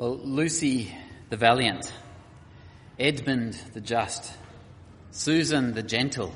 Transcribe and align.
Well, 0.00 0.16
Lucy 0.16 0.96
the 1.28 1.36
Valiant, 1.36 1.92
Edmund 2.98 3.52
the 3.74 3.82
Just, 3.82 4.32
Susan 5.10 5.74
the 5.74 5.82
Gentle, 5.82 6.32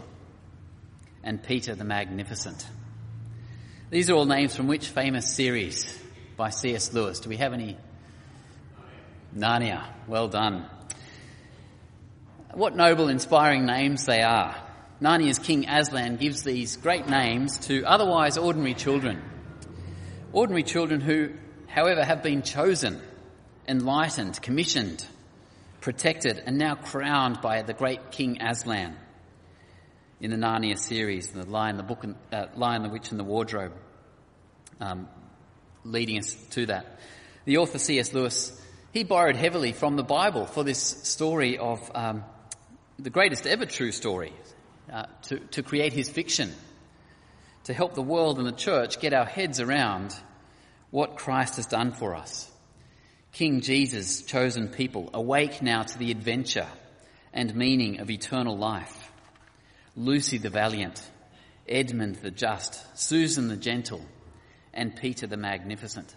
and 1.23 1.43
Peter 1.43 1.75
the 1.75 1.83
Magnificent. 1.83 2.67
These 3.89 4.11
are 4.11 4.17
all 4.17 4.27
names 4.27 4.55
from 4.55 4.67
which 4.67 4.89
famous 4.89 5.33
series 5.33 5.99
by 6.37 6.51
C.S. 6.51 6.93
Lewis? 6.93 7.21
Do 7.21 7.31
we 7.31 7.39
have 7.39 7.55
any? 7.55 7.79
Narnia. 9.35 9.83
Well 10.09 10.29
done. 10.29 10.69
What 12.53 12.77
noble, 12.77 13.09
inspiring 13.09 13.65
names 13.65 14.05
they 14.05 14.21
are. 14.21 14.55
Narnia's 15.01 15.39
King 15.39 15.67
Aslan 15.67 16.19
gives 16.19 16.43
these 16.43 16.77
great 16.77 17.09
names 17.09 17.57
to 17.61 17.83
otherwise 17.85 18.37
ordinary 18.37 18.75
children. 18.75 19.23
Ordinary 20.35 20.65
children 20.65 21.01
who, 21.01 21.31
however, 21.67 22.05
have 22.05 22.23
been 22.23 22.43
chosen, 22.43 23.01
enlightened, 23.69 24.41
commissioned, 24.41 25.07
protected, 25.81 26.43
and 26.47 26.59
now 26.59 26.75
crowned 26.75 27.41
by 27.41 27.63
the 27.63 27.73
great 27.73 28.11
King 28.11 28.41
Aslan 28.43 28.97
in 30.21 30.31
the 30.31 30.37
Narnia 30.37 30.79
series, 30.79 31.29
the 31.29 31.45
Lion, 31.45 31.77
the 31.77 31.83
Book, 31.83 32.05
and, 32.05 32.17
uh, 32.33 32.47
Lion, 32.57 32.83
the 32.83 32.89
Witch, 32.89 33.11
and 33.11 33.21
the 33.21 33.25
Wardrobe, 33.25 33.73
um, 34.81 35.09
leading 35.85 36.19
us 36.19 36.35
to 36.51 36.67
that. 36.67 36.99
The 37.45 37.59
author 37.59 37.79
C.S. 37.79 38.15
Lewis, 38.15 38.59
he 38.93 39.05
borrowed 39.05 39.37
heavily 39.37 39.73
from 39.73 39.97
the 39.97 40.03
Bible 40.03 40.47
for 40.47 40.65
this 40.65 40.79
story 40.79 41.59
of 41.59 41.91
um, 41.95 42.25
the 42.99 43.11
greatest 43.11 43.47
ever 43.47 43.67
true 43.67 43.93
story, 43.93 44.33
uh, 44.93 45.05
to, 45.23 45.39
to 45.39 45.63
create 45.63 45.93
his 45.93 46.09
fiction, 46.09 46.53
to 47.65 47.75
help 47.75 47.95
the 47.95 48.03
world 48.03 48.39
and 48.39 48.47
the 48.47 48.53
church 48.53 49.01
get 49.01 49.13
our 49.13 49.27
heads 49.27 49.61
around 49.61 50.15
what 50.91 51.17
Christ 51.17 51.57
has 51.57 51.67
done 51.67 51.93
for 51.93 52.15
us. 52.15 52.51
King 53.35 53.61
Jesus' 53.61 54.23
chosen 54.23 54.69
people 54.69 55.11
awake 55.13 55.61
now 55.61 55.83
to 55.83 55.99
the 55.99 56.11
adventure 56.11 56.67
and 57.33 57.55
meaning 57.55 58.01
of 58.01 58.09
eternal 58.09 58.57
life. 58.57 59.13
Lucy 59.95 60.39
the 60.39 60.51
Valiant, 60.51 61.01
Edmund 61.69 62.17
the 62.17 62.31
Just, 62.31 62.99
Susan 62.99 63.49
the 63.49 63.57
Gentle, 63.57 64.05
and 64.73 64.97
Peter 64.97 65.27
the 65.27 65.37
Magnificent. 65.37 66.15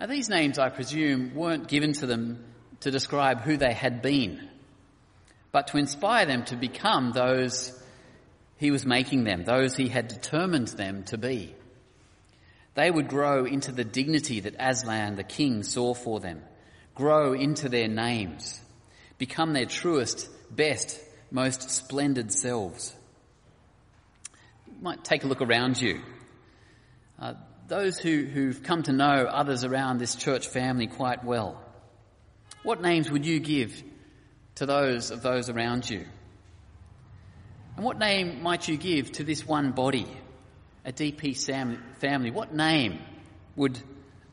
Now 0.00 0.06
these 0.06 0.30
names, 0.30 0.58
I 0.58 0.70
presume, 0.70 1.34
weren't 1.34 1.68
given 1.68 1.92
to 1.94 2.06
them 2.06 2.44
to 2.80 2.90
describe 2.90 3.42
who 3.42 3.58
they 3.58 3.74
had 3.74 4.00
been 4.00 4.48
but 5.52 5.68
to 5.68 5.76
inspire 5.76 6.24
them 6.26 6.44
to 6.46 6.56
become 6.56 7.12
those 7.12 7.78
he 8.56 8.70
was 8.70 8.86
making 8.86 9.24
them, 9.24 9.44
those 9.44 9.76
he 9.76 9.88
had 9.88 10.08
determined 10.08 10.68
them 10.68 11.04
to 11.04 11.18
be. 11.18 11.54
They 12.74 12.90
would 12.90 13.08
grow 13.08 13.44
into 13.44 13.72
the 13.72 13.84
dignity 13.84 14.40
that 14.40 14.56
Aslan 14.58 15.16
the 15.16 15.24
king 15.24 15.62
saw 15.62 15.94
for 15.94 16.20
them, 16.20 16.42
grow 16.94 17.34
into 17.34 17.68
their 17.68 17.88
names, 17.88 18.60
become 19.18 19.52
their 19.52 19.66
truest, 19.66 20.28
best, 20.50 20.98
most 21.30 21.70
splendid 21.70 22.32
selves. 22.32 22.94
You 24.66 24.74
might 24.80 25.04
take 25.04 25.24
a 25.24 25.26
look 25.26 25.42
around 25.42 25.80
you. 25.80 26.00
Uh, 27.18 27.34
those 27.68 27.98
who, 27.98 28.24
who've 28.24 28.62
come 28.62 28.82
to 28.84 28.92
know 28.92 29.26
others 29.28 29.64
around 29.64 29.98
this 29.98 30.14
church 30.14 30.48
family 30.48 30.86
quite 30.86 31.24
well, 31.24 31.62
what 32.62 32.80
names 32.80 33.10
would 33.10 33.26
you 33.26 33.40
give 33.40 33.82
to 34.56 34.66
those 34.66 35.10
of 35.10 35.22
those 35.22 35.48
around 35.50 35.88
you? 35.88 36.06
And 37.76 37.84
what 37.84 37.98
name 37.98 38.42
might 38.42 38.68
you 38.68 38.76
give 38.76 39.12
to 39.12 39.24
this 39.24 39.46
one 39.46 39.72
body, 39.72 40.06
a 40.84 40.92
DP 40.92 41.36
family? 41.98 42.30
What 42.30 42.54
name 42.54 42.98
would 43.56 43.78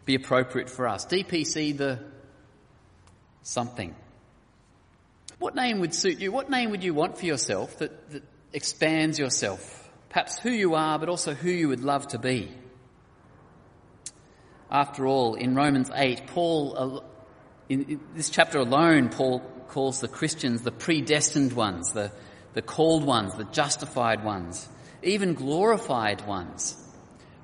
be 0.06 0.16
appropriate 0.16 0.70
for 0.70 0.88
us? 0.88 1.06
DPC 1.06 1.78
the 1.78 2.00
something. 3.44 3.96
What 5.40 5.56
name 5.56 5.80
would 5.80 5.94
suit 5.94 6.20
you? 6.20 6.32
What 6.32 6.50
name 6.50 6.72
would 6.72 6.84
you 6.84 6.94
want 6.94 7.18
for 7.18 7.26
yourself 7.26 7.78
that, 7.80 8.12
that 8.12 8.24
expands 8.52 9.18
yourself? 9.18 9.90
Perhaps 10.10 10.40
who 10.40 10.50
you 10.50 10.76
are, 10.76 11.00
but 11.00 11.08
also 11.08 11.34
who 11.34 11.50
you 11.50 11.70
would 11.70 11.84
love 11.84 12.08
to 12.10 12.20
be. 12.20 12.52
After 14.72 15.08
all, 15.08 15.36
in 15.36 15.56
Romans 15.56 15.90
8, 15.94 16.28
Paul, 16.28 16.76
uh, 16.78 17.00
in 17.70 18.00
this 18.16 18.30
chapter 18.30 18.60
alone, 18.60 19.10
Paul 19.10 19.40
calls 19.70 20.02
the 20.02 20.08
Christians 20.08 20.62
the 20.62 20.72
predestined 20.72 21.54
ones, 21.54 21.94
the, 21.94 22.12
the 22.54 22.62
called 22.62 23.04
ones, 23.04 23.36
the 23.36 23.46
justified 23.46 24.24
ones, 24.24 24.68
even 25.04 25.34
glorified 25.34 26.26
ones, 26.28 26.76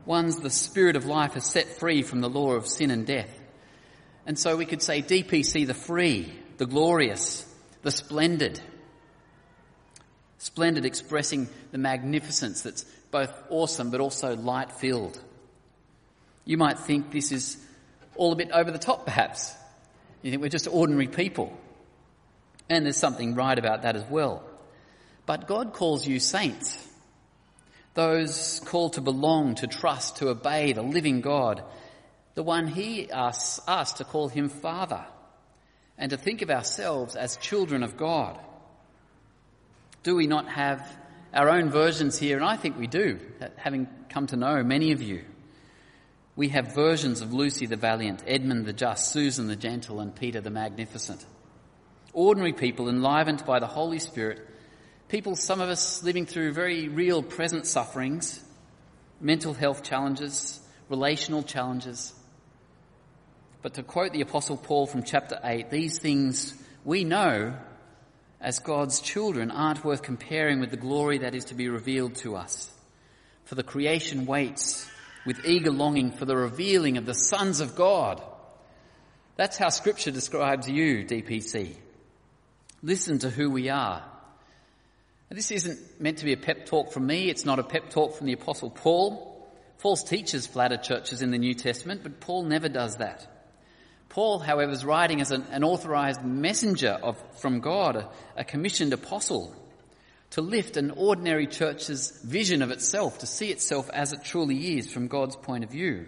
ones 0.06 0.40
the 0.40 0.50
Spirit 0.50 0.96
of 0.96 1.06
life 1.06 1.34
has 1.34 1.46
set 1.46 1.80
free 1.80 2.04
from 2.04 2.22
the 2.22 2.30
law 2.30 2.52
of 2.52 2.68
sin 2.68 2.92
and 2.92 3.06
death. 3.06 3.30
And 4.26 4.38
so 4.38 4.58
we 4.58 4.66
could 4.66 4.82
say 4.82 5.02
DPC 5.02 5.68
the 5.68 5.74
free, 5.74 6.32
the 6.58 6.66
glorious, 6.66 7.46
the 7.84 7.92
splendid. 7.92 8.60
Splendid 10.38 10.86
expressing 10.86 11.48
the 11.72 11.78
magnificence 11.78 12.62
that's 12.62 12.84
both 13.12 13.32
awesome 13.50 13.92
but 13.92 14.02
also 14.02 14.36
light 14.36 14.72
filled. 14.72 15.20
You 16.44 16.58
might 16.58 16.80
think 16.80 17.12
this 17.12 17.32
is 17.32 17.58
all 18.16 18.32
a 18.32 18.36
bit 18.36 18.52
over 18.52 18.72
the 18.72 18.78
top 18.80 19.06
perhaps. 19.06 19.54
You 20.22 20.32
think 20.32 20.42
we're 20.42 20.50
just 20.50 20.68
ordinary 20.68 21.08
people. 21.08 21.58
And 22.70 22.86
there's 22.86 22.98
something 22.98 23.36
right 23.36 23.58
about 23.58 23.84
that 23.84 23.96
as 23.96 24.06
well. 24.10 24.44
But 25.26 25.48
God 25.48 25.74
calls 25.74 26.08
you 26.08 26.20
saints. 26.20 26.78
Those 27.96 28.62
called 28.66 28.94
to 28.94 29.02
belong, 29.02 29.56
to 29.56 29.68
trust, 29.68 30.18
to 30.18 30.30
obey 30.30 30.74
the 30.74 30.84
living 30.84 31.22
God. 31.22 31.64
The 32.36 32.44
one 32.44 32.68
He 32.68 33.10
asks 33.10 33.60
us 33.68 33.94
to 33.94 34.04
call 34.04 34.28
Him 34.28 34.50
Father 34.50 35.06
and 35.98 36.12
to 36.12 36.18
think 36.18 36.42
of 36.42 36.50
ourselves 36.50 37.16
as 37.16 37.38
children 37.38 37.82
of 37.82 37.98
God. 37.98 38.40
Do 40.04 40.16
we 40.16 40.28
not 40.28 40.48
have 40.48 40.88
our 41.34 41.50
own 41.50 41.72
versions 41.72 42.20
here? 42.20 42.36
And 42.36 42.46
I 42.46 42.58
think 42.58 42.78
we 42.78 42.88
do, 42.88 43.20
having 43.56 43.88
come 44.10 44.28
to 44.28 44.36
know 44.36 44.62
many 44.64 44.92
of 44.92 45.02
you. 45.02 45.24
We 46.36 46.50
have 46.50 46.76
versions 46.76 47.22
of 47.22 47.34
Lucy 47.34 47.66
the 47.66 47.78
Valiant, 47.78 48.24
Edmund 48.28 48.66
the 48.66 48.74
Just, 48.74 49.12
Susan 49.12 49.48
the 49.48 49.56
Gentle, 49.56 50.00
and 50.00 50.14
Peter 50.14 50.42
the 50.42 50.50
Magnificent 50.50 51.26
ordinary 52.16 52.54
people 52.54 52.90
enlivened 52.90 53.46
by 53.46 53.60
the 53.60 53.68
Holy 53.68 54.00
Spirit, 54.00 54.40
people, 55.16 55.38
some 55.38 55.62
of 55.62 55.70
us 55.70 56.03
living 56.03 56.26
through 56.26 56.52
very 56.52 56.90
real 56.90 57.24
present 57.24 57.66
sufferings, 57.66 58.44
mental 59.22 59.53
health 59.53 59.81
challenges, 59.81 60.59
relational 60.90 61.42
challenges. 61.42 62.14
But 63.62 63.76
to 63.76 63.84
quote 63.84 64.12
the 64.12 64.20
Apostle 64.20 64.58
Paul 64.58 64.88
from 64.88 65.03
chapter 65.03 65.40
8, 65.42 65.70
these 65.70 66.00
things 66.00 66.53
we 66.84 67.06
know 67.06 67.56
as 68.42 68.59
God's 68.59 69.00
children 69.00 69.52
aren't 69.52 69.86
worth 69.86 70.02
comparing 70.02 70.59
with 70.59 70.70
the 70.70 70.76
glory 70.76 71.20
that 71.20 71.34
is 71.34 71.46
to 71.46 71.56
be 71.56 71.70
revealed 71.70 72.16
to 72.16 72.36
us. 72.36 72.70
For 73.46 73.56
the 73.56 73.64
creation 73.64 74.26
waits 74.26 74.86
with 75.26 75.46
eager 75.46 75.72
longing 75.72 76.12
for 76.12 76.26
the 76.26 76.36
revealing 76.36 76.97
of 76.97 77.06
the 77.06 77.14
sons 77.14 77.62
of 77.62 77.78
God. 77.78 78.22
That's 79.38 79.56
how 79.56 79.70
scripture 79.70 80.12
describes 80.12 80.70
you, 80.70 81.06
DPC. 81.06 81.78
Listen 82.84 83.20
to 83.20 83.30
who 83.30 83.50
we 83.50 83.70
are. 83.70 84.03
This 85.30 85.52
isn't 85.52 86.00
meant 86.00 86.19
to 86.19 86.25
be 86.25 86.34
a 86.34 86.38
pep 86.38 86.66
talk 86.66 86.91
from 86.91 87.08
me. 87.08 87.30
It's 87.30 87.46
not 87.46 87.59
a 87.59 87.63
pep 87.63 87.90
talk 87.90 88.16
from 88.16 88.28
the 88.28 88.34
apostle 88.34 88.69
Paul. 88.69 89.31
False 89.78 90.03
teachers 90.03 90.47
flatter 90.47 90.78
churches 90.78 91.22
in 91.22 91.31
the 91.31 91.38
New 91.38 91.53
Testament, 91.53 92.02
but 92.03 92.19
Paul 92.19 92.44
never 92.44 92.69
does 92.69 92.97
that. 92.97 93.28
Paul, 94.09 94.40
however, 94.40 94.72
is 94.72 94.85
writing 94.85 95.19
as 95.19 95.31
an, 95.31 95.46
an 95.52 95.64
authorized 95.64 96.24
messenger 96.24 96.91
of, 96.91 97.22
from 97.40 97.59
God, 97.59 97.97
a, 97.97 98.09
a 98.38 98.44
commissioned 98.44 98.94
apostle, 98.94 99.53
to 100.31 100.41
lift 100.41 100.78
an 100.78 100.91
ordinary 100.91 101.47
church's 101.47 102.22
vision 102.24 102.62
of 102.62 102.72
itself, 102.72 103.19
to 103.19 103.28
see 103.28 103.52
itself 103.52 103.90
as 103.90 104.14
it 104.14 104.24
truly 104.24 104.78
is 104.78 104.91
from 104.91 105.08
God's 105.08 105.35
point 105.35 105.64
of 105.64 105.72
view. 105.72 106.08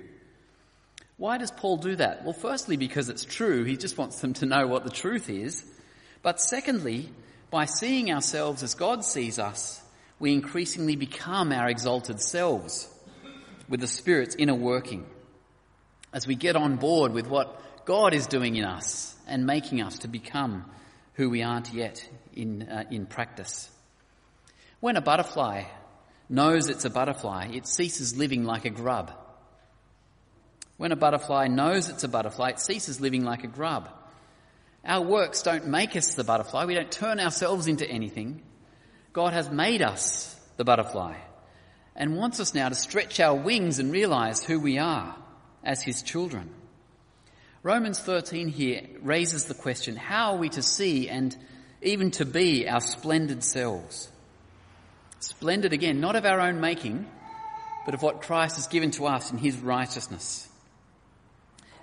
Why 1.17 1.37
does 1.37 1.51
Paul 1.51 1.77
do 1.77 1.95
that? 1.95 2.23
Well, 2.23 2.33
firstly, 2.33 2.77
because 2.77 3.09
it's 3.09 3.25
true. 3.25 3.63
He 3.63 3.75
just 3.75 3.97
wants 3.97 4.21
them 4.21 4.33
to 4.35 4.45
know 4.45 4.67
what 4.67 4.83
the 4.83 4.89
truth 4.89 5.29
is. 5.29 5.65
But 6.21 6.39
secondly, 6.39 7.09
by 7.49 7.65
seeing 7.65 8.11
ourselves 8.11 8.63
as 8.63 8.75
God 8.75 9.05
sees 9.05 9.39
us, 9.39 9.81
we 10.19 10.33
increasingly 10.33 10.95
become 10.95 11.51
our 11.51 11.69
exalted 11.69 12.21
selves 12.21 12.89
with 13.69 13.79
the 13.79 13.87
Spirit's 13.87 14.35
inner 14.35 14.55
working. 14.55 15.05
As 16.13 16.25
we 16.25 16.35
get 16.35 16.55
on 16.55 16.77
board 16.77 17.13
with 17.13 17.27
what 17.27 17.85
God 17.85 18.13
is 18.13 18.27
doing 18.27 18.55
in 18.55 18.65
us 18.65 19.15
and 19.27 19.45
making 19.45 19.81
us 19.81 19.99
to 19.99 20.07
become 20.07 20.65
who 21.13 21.29
we 21.29 21.43
aren't 21.43 21.73
yet 21.73 22.07
in, 22.33 22.63
uh, 22.63 22.83
in 22.91 23.05
practice. 23.05 23.69
When 24.79 24.95
a 24.95 25.01
butterfly 25.01 25.63
knows 26.29 26.69
it's 26.69 26.85
a 26.85 26.89
butterfly, 26.89 27.49
it 27.53 27.65
ceases 27.65 28.17
living 28.17 28.43
like 28.43 28.65
a 28.65 28.69
grub. 28.69 29.11
When 30.77 30.91
a 30.91 30.95
butterfly 30.95 31.47
knows 31.47 31.89
it's 31.89 32.03
a 32.03 32.07
butterfly, 32.07 32.51
it 32.51 32.59
ceases 32.59 33.01
living 33.01 33.23
like 33.23 33.43
a 33.43 33.47
grub. 33.47 33.89
Our 34.85 35.01
works 35.01 35.41
don't 35.41 35.67
make 35.67 35.95
us 35.95 36.15
the 36.15 36.23
butterfly. 36.23 36.65
We 36.65 36.75
don't 36.75 36.91
turn 36.91 37.19
ourselves 37.19 37.67
into 37.67 37.89
anything. 37.89 38.41
God 39.13 39.33
has 39.33 39.49
made 39.49 39.81
us 39.81 40.39
the 40.57 40.63
butterfly 40.63 41.15
and 41.95 42.15
wants 42.15 42.39
us 42.39 42.53
now 42.53 42.69
to 42.69 42.75
stretch 42.75 43.19
our 43.19 43.35
wings 43.35 43.79
and 43.79 43.91
realize 43.91 44.43
who 44.43 44.59
we 44.59 44.77
are 44.77 45.15
as 45.63 45.81
his 45.81 46.03
children. 46.03 46.49
Romans 47.63 47.99
13 47.99 48.47
here 48.47 48.83
raises 49.01 49.45
the 49.45 49.53
question, 49.53 49.95
how 49.95 50.33
are 50.33 50.37
we 50.37 50.49
to 50.49 50.61
see 50.61 51.09
and 51.09 51.35
even 51.81 52.11
to 52.11 52.25
be 52.25 52.69
our 52.69 52.79
splendid 52.79 53.43
selves? 53.43 54.09
Splendid 55.19 55.73
again, 55.73 55.99
not 55.99 56.15
of 56.15 56.25
our 56.25 56.39
own 56.39 56.61
making, 56.61 57.07
but 57.85 57.95
of 57.95 58.03
what 58.03 58.21
Christ 58.21 58.57
has 58.57 58.67
given 58.67 58.91
to 58.91 59.07
us 59.07 59.31
in 59.31 59.37
his 59.37 59.57
righteousness. 59.57 60.46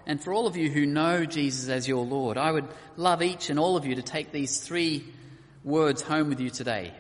And 0.07 0.23
for 0.23 0.33
all 0.33 0.47
of 0.47 0.57
you 0.57 0.71
who 0.71 0.87
know 0.87 1.25
Jesus 1.25 1.69
as 1.69 1.89
your 1.89 2.05
Lord, 2.05 2.37
I 2.37 2.51
would 2.51 2.69
love 2.97 3.23
each 3.23 3.51
and 3.51 3.59
all 3.59 3.77
of 3.77 3.87
you 3.87 3.95
to 3.97 4.03
take 4.03 4.33
these 4.33 4.61
three 4.61 5.05
words 5.63 6.03
home 6.03 6.29
with 6.29 6.41
you 6.41 6.51
today 6.51 6.93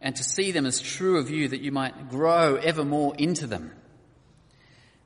and 0.00 0.14
to 0.16 0.22
see 0.22 0.52
them 0.52 0.66
as 0.66 0.82
true 0.82 1.18
of 1.18 1.30
you 1.30 1.48
that 1.48 1.62
you 1.62 1.72
might 1.72 2.10
grow 2.10 2.56
ever 2.56 2.84
more 2.84 3.14
into 3.16 3.46
them. 3.46 3.72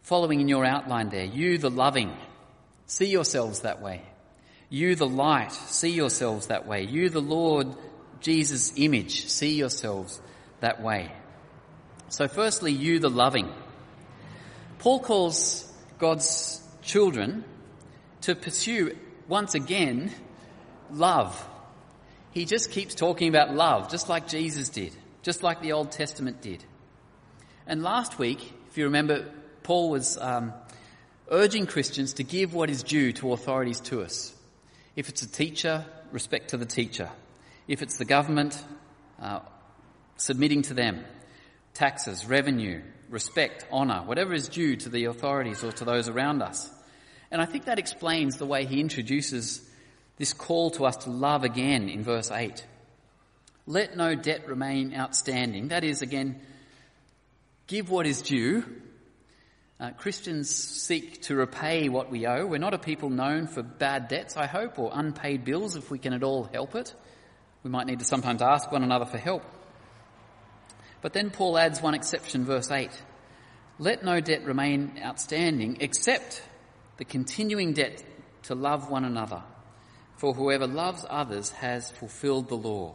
Following 0.03 0.41
in 0.41 0.49
your 0.49 0.65
outline 0.65 1.09
there, 1.11 1.25
you 1.25 1.59
the 1.59 1.71
loving, 1.71 2.17
see 2.87 3.06
yourselves 3.06 3.61
that 3.61 3.81
way. 3.81 4.03
You 4.71 4.97
the 4.97 5.06
light, 5.06 5.53
see 5.53 5.91
yourselves 5.91 6.49
that 6.49 6.67
way. 6.67 6.83
You 6.83 7.11
the 7.11 7.21
Lord 7.21 7.69
Jesus 8.21 8.73
image, 8.77 9.29
see 9.29 9.55
yourselves 9.55 10.21
that 10.61 10.83
way. 10.83 11.12
So 12.09 12.27
firstly, 12.27 12.73
you 12.73 12.99
the 12.99 13.11
loving. 13.11 13.53
Paul 14.79 15.01
calls 15.01 15.71
God's 15.99 16.61
children 16.88 17.44
to 18.23 18.35
pursue 18.35 18.96
once 19.29 19.55
again 19.55 20.11
love 20.90 21.49
he 22.38 22.44
just 22.44 22.70
keeps 22.70 22.94
talking 22.94 23.29
about 23.29 23.55
love, 23.55 23.90
just 23.90 24.08
like 24.08 24.29
Jesus 24.29 24.69
did, 24.69 24.94
just 25.23 25.43
like 25.43 25.61
the 25.61 25.73
Old 25.73 25.90
Testament 25.90 26.40
did. 26.40 26.62
And 27.67 27.82
last 27.82 28.19
week, 28.19 28.52
if 28.69 28.79
you 28.79 28.85
remember, 28.85 29.31
Paul 29.62 29.90
was 29.90 30.19
um, 30.19 30.52
urging 31.31 31.67
Christians 31.67 32.14
to 32.14 32.25
give 32.25 32.55
what 32.55 32.70
is 32.70 32.82
due 32.82 33.12
to 33.14 33.32
authorities 33.32 33.81
to 33.81 34.02
us. 34.02 34.34
If 34.94 35.08
it's 35.08 35.23
a 35.23 35.29
teacher, 35.31 35.84
respect 36.12 36.50
to 36.50 36.56
the 36.56 36.67
teacher. 36.67 37.11
If 37.67 37.82
it's 37.82 37.99
the 37.99 38.05
government, 38.05 38.62
uh, 39.20 39.41
submitting 40.17 40.62
to 40.62 40.75
them. 40.75 41.05
Taxes, 41.75 42.26
revenue, 42.26 42.82
respect, 43.11 43.67
honour, 43.73 44.02
whatever 44.05 44.32
is 44.32 44.49
due 44.49 44.76
to 44.76 44.88
the 44.88 45.06
authorities 45.06 45.64
or 45.64 45.73
to 45.73 45.84
those 45.84 46.08
around 46.08 46.43
us. 46.43 46.70
And 47.31 47.43
I 47.43 47.45
think 47.45 47.67
that 47.67 47.79
explains 47.79 48.37
the 48.37 48.47
way 48.47 48.65
he 48.65 48.81
introduces 48.81 49.63
this 50.17 50.33
call 50.33 50.71
to 50.73 50.85
us 50.85 50.97
to 50.99 51.11
love 51.11 51.45
again 51.45 51.89
in 51.89 52.03
verse 52.03 52.31
8. 52.31 52.65
Let 53.67 53.97
no 53.97 54.15
debt 54.15 54.49
remain 54.49 54.95
outstanding. 54.95 55.69
That 55.69 55.85
is, 55.85 56.01
again, 56.03 56.41
give 57.67 57.91
what 57.91 58.07
is 58.07 58.23
due. 58.23 58.65
Uh, 59.79 59.91
Christians 59.91 60.51
seek 60.51 61.23
to 61.23 61.37
repay 61.37 61.89
what 61.89 62.11
we 62.11 62.27
owe. 62.27 62.47
We're 62.47 62.59
not 62.59 62.75
a 62.75 62.79
people 62.79 63.11
known 63.11 63.47
for 63.47 63.63
bad 63.63 64.09
debts, 64.09 64.37
I 64.37 64.47
hope, 64.47 64.79
or 64.79 64.91
unpaid 64.93 65.45
bills 65.45 65.77
if 65.77 65.91
we 65.91 65.99
can 65.99 66.13
at 66.15 66.25
all 66.25 66.45
help 66.45 66.75
it. 66.75 66.95
We 67.63 67.71
might 67.71 67.87
need 67.87 68.01
to 68.01 68.05
sometimes 68.05 68.43
ask 68.43 68.73
one 68.73 68.83
another 68.83 69.05
for 69.05 69.19
help. 69.19 69.45
But 71.01 71.13
then 71.13 71.31
Paul 71.31 71.59
adds 71.59 71.81
one 71.81 71.95
exception, 71.95 72.45
verse 72.45 72.71
8. 72.71 72.91
Let 73.79 74.03
no 74.03 74.21
debt 74.21 74.45
remain 74.45 74.99
outstanding 75.01 75.77
except 75.81 76.43
the 76.99 77.05
continuing 77.05 77.73
debt 77.73 78.03
to 78.43 78.55
love 78.55 78.91
one 78.91 79.05
another. 79.05 79.43
For 80.17 80.35
whoever 80.35 80.67
loves 80.67 81.06
others 81.09 81.50
has 81.50 81.91
fulfilled 81.91 82.49
the 82.49 82.56
law. 82.56 82.95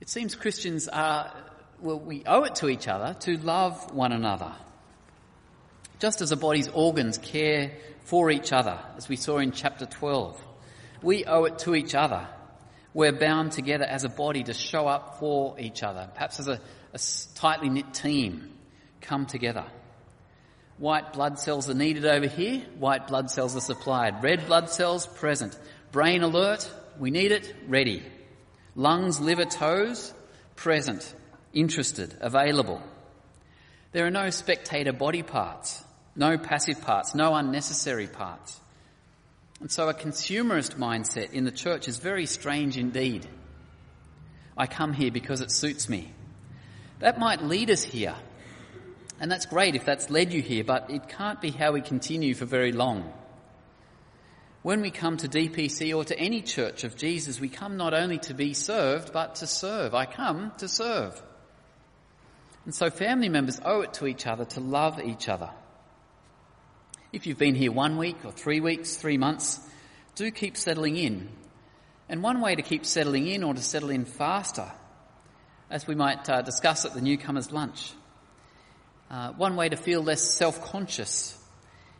It 0.00 0.08
seems 0.08 0.34
Christians 0.34 0.88
are, 0.88 1.32
well, 1.80 1.98
we 1.98 2.22
owe 2.24 2.44
it 2.44 2.54
to 2.56 2.68
each 2.68 2.88
other 2.88 3.14
to 3.20 3.36
love 3.36 3.92
one 3.92 4.12
another. 4.12 4.52
Just 5.98 6.22
as 6.22 6.32
a 6.32 6.36
body's 6.36 6.68
organs 6.68 7.18
care 7.18 7.72
for 8.04 8.30
each 8.30 8.52
other, 8.52 8.78
as 8.96 9.08
we 9.08 9.16
saw 9.16 9.38
in 9.38 9.52
chapter 9.52 9.84
12, 9.84 10.42
we 11.02 11.24
owe 11.24 11.44
it 11.44 11.58
to 11.60 11.74
each 11.74 11.94
other. 11.94 12.26
We're 12.94 13.12
bound 13.12 13.52
together 13.52 13.84
as 13.84 14.04
a 14.04 14.08
body 14.08 14.44
to 14.44 14.54
show 14.54 14.86
up 14.86 15.18
for 15.18 15.58
each 15.58 15.82
other, 15.82 16.08
perhaps 16.14 16.40
as 16.40 16.48
a, 16.48 16.60
a 16.94 16.98
tightly 17.34 17.68
knit 17.68 17.92
team 17.92 18.52
come 19.00 19.26
together. 19.26 19.64
White 20.80 21.12
blood 21.12 21.38
cells 21.38 21.68
are 21.68 21.74
needed 21.74 22.06
over 22.06 22.26
here. 22.26 22.62
White 22.78 23.06
blood 23.06 23.30
cells 23.30 23.54
are 23.54 23.60
supplied. 23.60 24.22
Red 24.22 24.46
blood 24.46 24.70
cells 24.70 25.06
present. 25.06 25.56
Brain 25.92 26.22
alert. 26.22 26.72
We 26.98 27.10
need 27.10 27.32
it. 27.32 27.54
Ready. 27.68 28.02
Lungs, 28.74 29.20
liver, 29.20 29.44
toes 29.44 30.14
present. 30.56 31.14
Interested. 31.52 32.16
Available. 32.22 32.82
There 33.92 34.06
are 34.06 34.10
no 34.10 34.30
spectator 34.30 34.94
body 34.94 35.22
parts. 35.22 35.84
No 36.16 36.38
passive 36.38 36.80
parts. 36.80 37.14
No 37.14 37.34
unnecessary 37.34 38.06
parts. 38.06 38.58
And 39.60 39.70
so 39.70 39.90
a 39.90 39.94
consumerist 39.94 40.78
mindset 40.78 41.34
in 41.34 41.44
the 41.44 41.52
church 41.52 41.88
is 41.88 41.98
very 41.98 42.24
strange 42.24 42.78
indeed. 42.78 43.28
I 44.56 44.66
come 44.66 44.94
here 44.94 45.10
because 45.10 45.42
it 45.42 45.50
suits 45.50 45.90
me. 45.90 46.10
That 47.00 47.18
might 47.18 47.44
lead 47.44 47.68
us 47.68 47.82
here 47.82 48.16
and 49.20 49.30
that's 49.30 49.44
great 49.44 49.76
if 49.76 49.84
that's 49.84 50.08
led 50.08 50.32
you 50.32 50.40
here, 50.40 50.64
but 50.64 50.90
it 50.90 51.08
can't 51.08 51.42
be 51.42 51.50
how 51.50 51.72
we 51.72 51.82
continue 51.82 52.34
for 52.34 52.46
very 52.46 52.72
long. 52.72 53.12
When 54.62 54.80
we 54.80 54.90
come 54.90 55.18
to 55.18 55.28
DPC 55.28 55.94
or 55.94 56.04
to 56.04 56.18
any 56.18 56.40
church 56.40 56.84
of 56.84 56.96
Jesus, 56.96 57.38
we 57.38 57.50
come 57.50 57.76
not 57.76 57.92
only 57.92 58.18
to 58.20 58.34
be 58.34 58.54
served, 58.54 59.12
but 59.12 59.36
to 59.36 59.46
serve. 59.46 59.94
I 59.94 60.06
come 60.06 60.52
to 60.58 60.68
serve. 60.68 61.20
And 62.64 62.74
so 62.74 62.90
family 62.90 63.28
members 63.28 63.60
owe 63.62 63.82
it 63.82 63.94
to 63.94 64.06
each 64.06 64.26
other 64.26 64.46
to 64.46 64.60
love 64.60 65.00
each 65.00 65.28
other. 65.28 65.50
If 67.12 67.26
you've 67.26 67.38
been 67.38 67.54
here 67.54 67.72
one 67.72 67.98
week 67.98 68.24
or 68.24 68.32
three 68.32 68.60
weeks, 68.60 68.96
three 68.96 69.18
months, 69.18 69.60
do 70.14 70.30
keep 70.30 70.56
settling 70.56 70.96
in. 70.96 71.28
And 72.08 72.22
one 72.22 72.40
way 72.40 72.54
to 72.54 72.62
keep 72.62 72.86
settling 72.86 73.26
in 73.26 73.42
or 73.42 73.54
to 73.54 73.62
settle 73.62 73.90
in 73.90 74.04
faster, 74.04 74.70
as 75.70 75.86
we 75.86 75.94
might 75.94 76.28
uh, 76.28 76.42
discuss 76.42 76.84
at 76.84 76.94
the 76.94 77.00
newcomers 77.00 77.50
lunch, 77.52 77.92
uh, 79.10 79.32
one 79.32 79.56
way 79.56 79.68
to 79.68 79.76
feel 79.76 80.02
less 80.02 80.22
self-conscious 80.22 81.36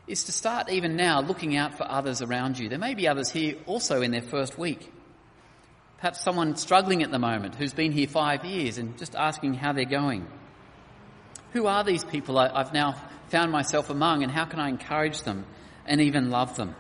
is 0.07 0.25
to 0.25 0.33
start 0.33 0.71
even 0.71 0.97
now 0.97 1.21
looking 1.21 1.57
out 1.57 1.77
for 1.77 1.85
others 1.91 2.23
around 2.23 2.59
you. 2.59 2.69
There 2.69 2.79
may 2.79 2.95
be 2.95 3.09
others 3.09 3.31
here 3.31 3.57
also 3.67 4.01
in 4.01 4.13
their 4.13 4.23
first 4.23 4.59
week. 4.59 4.93
Perhaps 5.99 6.23
someone 6.23 6.57
struggling 6.57 7.03
at 7.03 7.11
the 7.11 7.19
moment 7.19 7.57
who's 7.57 7.75
been 7.75 7.93
here 7.93 8.07
five 8.07 8.45
years 8.45 8.79
and 8.79 8.97
just 8.97 9.15
asking 9.15 9.55
how 9.55 9.73
they're 9.73 9.85
going. 9.85 10.27
Who 11.53 11.67
are 11.67 11.85
these 11.85 12.05
people 12.05 12.39
I've 12.39 12.73
now 12.73 12.95
found 13.29 13.53
myself 13.53 13.91
among 13.91 14.23
and 14.23 14.31
how 14.33 14.45
can 14.45 14.61
I 14.61 14.69
encourage 14.69 15.23
them 15.23 15.45
and 15.87 16.01
even 16.01 16.31
love 16.31 16.57
them? 16.57 16.75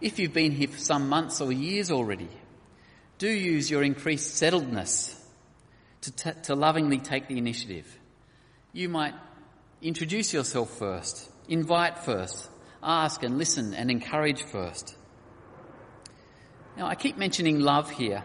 If 0.00 0.18
you've 0.18 0.32
been 0.32 0.52
here 0.52 0.68
for 0.68 0.78
some 0.78 1.08
months 1.08 1.40
or 1.40 1.52
years 1.52 1.90
already, 1.90 2.28
do 3.18 3.28
use 3.28 3.70
your 3.70 3.82
increased 3.82 4.40
settledness 4.40 5.14
to, 6.06 6.12
t- 6.12 6.40
to 6.44 6.54
lovingly 6.54 6.98
take 6.98 7.28
the 7.28 7.38
initiative. 7.38 7.86
You 8.72 8.88
might 8.88 9.14
introduce 9.82 10.32
yourself 10.32 10.70
first, 10.78 11.30
invite 11.48 11.98
first, 11.98 12.48
ask 12.82 13.22
and 13.22 13.38
listen 13.38 13.74
and 13.74 13.90
encourage 13.90 14.42
first. 14.42 14.96
Now, 16.76 16.86
I 16.86 16.94
keep 16.94 17.16
mentioning 17.16 17.60
love 17.60 17.90
here 17.90 18.22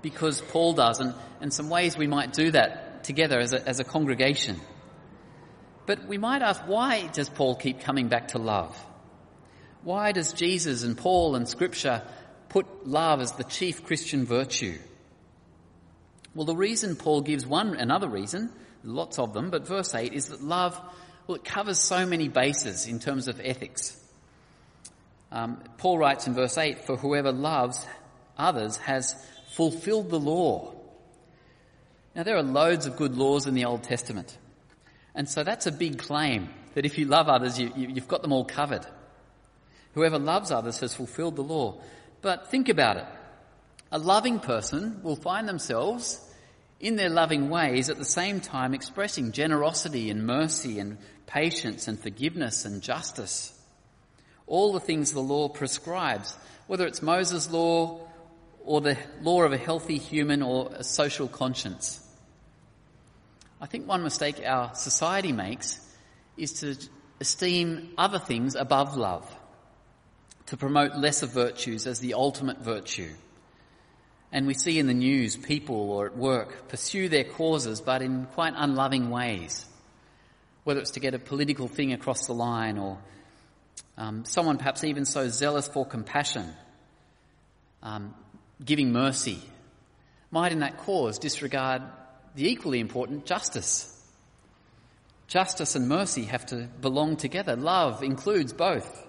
because 0.00 0.40
Paul 0.40 0.72
does, 0.74 1.00
and, 1.00 1.14
and 1.40 1.52
some 1.52 1.68
ways 1.68 1.96
we 1.96 2.06
might 2.06 2.32
do 2.32 2.50
that 2.50 3.04
together 3.04 3.38
as 3.38 3.52
a, 3.52 3.68
as 3.68 3.78
a 3.80 3.84
congregation. 3.84 4.60
But 5.86 6.06
we 6.06 6.18
might 6.18 6.42
ask, 6.42 6.62
why 6.66 7.08
does 7.08 7.28
Paul 7.28 7.56
keep 7.56 7.80
coming 7.80 8.08
back 8.08 8.28
to 8.28 8.38
love? 8.38 8.76
Why 9.82 10.12
does 10.12 10.32
Jesus 10.32 10.84
and 10.84 10.96
Paul 10.96 11.34
and 11.34 11.48
Scripture 11.48 12.02
put 12.48 12.86
love 12.86 13.20
as 13.20 13.32
the 13.32 13.44
chief 13.44 13.84
Christian 13.84 14.24
virtue? 14.24 14.78
Well, 16.34 16.46
the 16.46 16.56
reason 16.56 16.96
Paul 16.96 17.20
gives 17.20 17.46
one, 17.46 17.74
another 17.74 18.08
reason, 18.08 18.50
lots 18.84 19.18
of 19.18 19.34
them, 19.34 19.50
but 19.50 19.66
verse 19.66 19.94
8 19.94 20.12
is 20.12 20.28
that 20.28 20.42
love, 20.42 20.78
well, 21.26 21.36
it 21.36 21.44
covers 21.44 21.78
so 21.78 22.06
many 22.06 22.28
bases 22.28 22.86
in 22.86 22.98
terms 22.98 23.28
of 23.28 23.40
ethics. 23.42 23.98
Um, 25.30 25.62
Paul 25.78 25.98
writes 25.98 26.26
in 26.26 26.34
verse 26.34 26.56
8, 26.56 26.86
for 26.86 26.96
whoever 26.96 27.32
loves 27.32 27.86
others 28.36 28.76
has 28.78 29.14
fulfilled 29.52 30.10
the 30.10 30.20
law. 30.20 30.72
Now 32.14 32.22
there 32.22 32.36
are 32.36 32.42
loads 32.42 32.86
of 32.86 32.96
good 32.96 33.16
laws 33.16 33.46
in 33.46 33.54
the 33.54 33.64
Old 33.64 33.82
Testament. 33.82 34.36
And 35.14 35.28
so 35.28 35.44
that's 35.44 35.66
a 35.66 35.72
big 35.72 35.98
claim 35.98 36.48
that 36.74 36.86
if 36.86 36.98
you 36.98 37.06
love 37.06 37.28
others, 37.28 37.58
you, 37.58 37.70
you, 37.76 37.88
you've 37.88 38.08
got 38.08 38.22
them 38.22 38.32
all 38.32 38.44
covered. 38.44 38.86
Whoever 39.94 40.18
loves 40.18 40.50
others 40.50 40.78
has 40.78 40.94
fulfilled 40.94 41.36
the 41.36 41.42
law. 41.42 41.80
But 42.22 42.50
think 42.50 42.68
about 42.68 42.96
it. 42.96 43.06
A 43.94 43.98
loving 43.98 44.40
person 44.40 45.02
will 45.02 45.16
find 45.16 45.46
themselves 45.46 46.18
in 46.80 46.96
their 46.96 47.10
loving 47.10 47.50
ways 47.50 47.90
at 47.90 47.98
the 47.98 48.06
same 48.06 48.40
time 48.40 48.72
expressing 48.72 49.32
generosity 49.32 50.08
and 50.08 50.26
mercy 50.26 50.78
and 50.78 50.96
patience 51.26 51.88
and 51.88 52.00
forgiveness 52.00 52.64
and 52.64 52.80
justice. 52.80 53.52
All 54.46 54.72
the 54.72 54.80
things 54.80 55.12
the 55.12 55.20
law 55.20 55.50
prescribes, 55.50 56.34
whether 56.68 56.86
it's 56.86 57.02
Moses' 57.02 57.50
law 57.50 58.00
or 58.64 58.80
the 58.80 58.96
law 59.20 59.42
of 59.42 59.52
a 59.52 59.58
healthy 59.58 59.98
human 59.98 60.40
or 60.40 60.70
a 60.72 60.82
social 60.82 61.28
conscience. 61.28 62.00
I 63.60 63.66
think 63.66 63.86
one 63.86 64.02
mistake 64.02 64.40
our 64.42 64.74
society 64.74 65.32
makes 65.32 65.78
is 66.38 66.54
to 66.60 66.76
esteem 67.20 67.90
other 67.98 68.18
things 68.18 68.54
above 68.54 68.96
love, 68.96 69.30
to 70.46 70.56
promote 70.56 70.96
lesser 70.96 71.26
virtues 71.26 71.86
as 71.86 72.00
the 72.00 72.14
ultimate 72.14 72.58
virtue. 72.58 73.10
And 74.32 74.46
we 74.46 74.54
see 74.54 74.78
in 74.78 74.86
the 74.86 74.94
news 74.94 75.36
people 75.36 75.90
or 75.90 76.06
at 76.06 76.16
work 76.16 76.68
pursue 76.68 77.08
their 77.08 77.24
causes 77.24 77.80
but 77.80 78.00
in 78.00 78.26
quite 78.32 78.54
unloving 78.56 79.10
ways. 79.10 79.66
Whether 80.64 80.80
it's 80.80 80.92
to 80.92 81.00
get 81.00 81.12
a 81.14 81.18
political 81.18 81.68
thing 81.68 81.92
across 81.92 82.26
the 82.26 82.32
line 82.32 82.78
or 82.78 82.98
um, 83.98 84.24
someone 84.24 84.58
perhaps 84.58 84.84
even 84.84 85.04
so 85.04 85.28
zealous 85.28 85.68
for 85.68 85.84
compassion, 85.84 86.48
um, 87.82 88.14
giving 88.64 88.92
mercy, 88.92 89.38
might 90.30 90.52
in 90.52 90.60
that 90.60 90.78
cause 90.78 91.18
disregard 91.18 91.82
the 92.34 92.48
equally 92.48 92.80
important 92.80 93.26
justice. 93.26 93.88
Justice 95.26 95.76
and 95.76 95.88
mercy 95.88 96.24
have 96.24 96.46
to 96.46 96.68
belong 96.80 97.16
together. 97.16 97.56
Love 97.56 98.02
includes 98.02 98.52
both. 98.52 99.06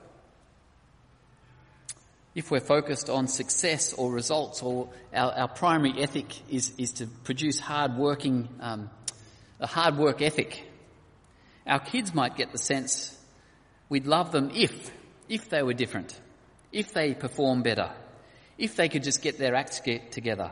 If 2.35 2.49
we're 2.49 2.59
focused 2.59 3.09
on 3.09 3.27
success 3.27 3.93
or 3.93 4.11
results, 4.11 4.63
or 4.63 4.89
our, 5.13 5.31
our 5.33 5.47
primary 5.47 6.01
ethic 6.01 6.33
is, 6.49 6.73
is 6.77 6.93
to 6.93 7.07
produce 7.07 7.59
hard 7.59 7.95
working, 7.95 8.49
um, 8.59 8.89
a 9.59 9.67
hard 9.67 9.97
work 9.97 10.21
ethic, 10.21 10.63
our 11.67 11.79
kids 11.79 12.13
might 12.13 12.35
get 12.35 12.51
the 12.51 12.57
sense 12.57 13.17
we'd 13.89 14.07
love 14.07 14.31
them 14.31 14.51
if, 14.53 14.91
if 15.29 15.49
they 15.49 15.61
were 15.61 15.73
different, 15.73 16.19
if 16.71 16.93
they 16.93 17.13
perform 17.13 17.61
better, 17.61 17.91
if 18.57 18.75
they 18.75 18.89
could 18.89 19.03
just 19.03 19.21
get 19.21 19.37
their 19.37 19.55
acts 19.55 19.79
together. 20.11 20.51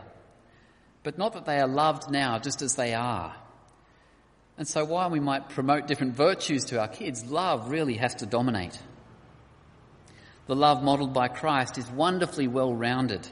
But 1.04 1.18
not 1.18 1.34
that 1.34 1.46
they 1.46 1.60
are 1.60 1.68
loved 1.68 2.12
now 2.12 2.38
just 2.38 2.62
as 2.62 2.76
they 2.76 2.94
are. 2.94 3.36
And 4.58 4.68
so 4.68 4.86
while 4.86 5.10
we 5.10 5.20
might 5.20 5.50
promote 5.50 5.88
different 5.88 6.14
virtues 6.14 6.66
to 6.66 6.80
our 6.80 6.88
kids, 6.88 7.26
love 7.26 7.72
really 7.72 7.96
has 7.96 8.16
to 8.16 8.28
dominate. 8.28 8.78
The 10.51 10.58
love 10.58 10.84
modelled 10.84 11.13
by 11.13 11.29
Christ 11.29 11.77
is 11.77 11.89
wonderfully 11.89 12.50
well 12.50 12.74
rounded. 12.74 13.25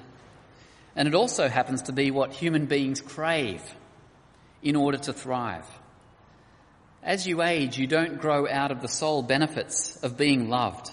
And 0.95 1.05
it 1.05 1.13
also 1.13 1.49
happens 1.49 1.81
to 1.81 1.91
be 1.91 2.11
what 2.11 2.31
human 2.31 2.65
beings 2.65 3.01
crave 3.01 3.61
in 4.63 4.77
order 4.77 4.97
to 4.99 5.11
thrive. 5.11 5.65
As 7.03 7.27
you 7.27 7.41
age, 7.41 7.77
you 7.77 7.87
don't 7.87 8.21
grow 8.21 8.47
out 8.47 8.71
of 8.71 8.81
the 8.81 8.87
sole 8.87 9.21
benefits 9.21 9.97
of 9.97 10.15
being 10.15 10.47
loved. 10.47 10.91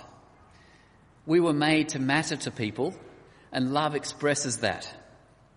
We 1.26 1.38
were 1.38 1.52
made 1.52 1.90
to 1.90 2.00
matter 2.00 2.34
to 2.34 2.50
people, 2.50 2.96
and 3.52 3.72
love 3.72 3.94
expresses 3.94 4.56
that. 4.62 4.92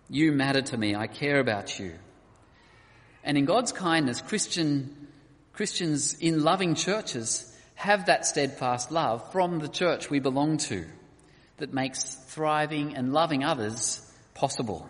You 0.08 0.30
matter 0.30 0.62
to 0.62 0.78
me, 0.78 0.94
I 0.94 1.08
care 1.08 1.40
about 1.40 1.80
you. 1.80 1.94
And 3.24 3.36
in 3.36 3.44
God's 3.44 3.72
kindness, 3.72 4.20
Christian, 4.20 5.08
Christians 5.52 6.14
in 6.14 6.44
loving 6.44 6.76
churches 6.76 7.49
have 7.80 8.06
that 8.06 8.26
steadfast 8.26 8.92
love 8.92 9.32
from 9.32 9.58
the 9.58 9.68
church 9.68 10.10
we 10.10 10.20
belong 10.20 10.58
to 10.58 10.84
that 11.56 11.72
makes 11.72 12.14
thriving 12.14 12.94
and 12.94 13.14
loving 13.14 13.42
others 13.42 14.02
possible. 14.34 14.86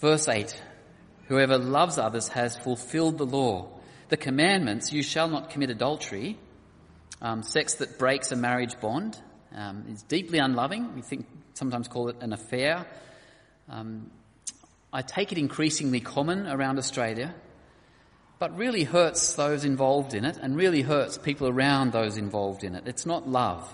Verse 0.00 0.26
8 0.28 0.60
Whoever 1.28 1.58
loves 1.58 1.96
others 1.96 2.26
has 2.28 2.56
fulfilled 2.56 3.18
the 3.18 3.24
law. 3.24 3.68
The 4.08 4.16
commandments, 4.16 4.92
you 4.92 5.04
shall 5.04 5.28
not 5.28 5.50
commit 5.50 5.70
adultery, 5.70 6.38
um, 7.22 7.44
sex 7.44 7.74
that 7.74 7.96
breaks 7.96 8.32
a 8.32 8.36
marriage 8.36 8.78
bond, 8.80 9.16
um, 9.54 9.84
is 9.88 10.02
deeply 10.02 10.40
unloving. 10.40 10.96
We 10.96 11.02
think 11.02 11.26
sometimes 11.54 11.86
call 11.86 12.08
it 12.08 12.16
an 12.20 12.32
affair. 12.32 12.84
Um, 13.68 14.10
I 14.92 15.02
take 15.02 15.30
it 15.30 15.38
increasingly 15.38 16.00
common 16.00 16.48
around 16.48 16.78
Australia, 16.78 17.32
but 18.38 18.56
really 18.56 18.84
hurts 18.84 19.34
those 19.34 19.64
involved 19.64 20.14
in 20.14 20.24
it 20.24 20.36
and 20.36 20.56
really 20.56 20.82
hurts 20.82 21.18
people 21.18 21.48
around 21.48 21.92
those 21.92 22.16
involved 22.16 22.64
in 22.64 22.74
it. 22.74 22.86
It's 22.86 23.06
not 23.06 23.28
love, 23.28 23.72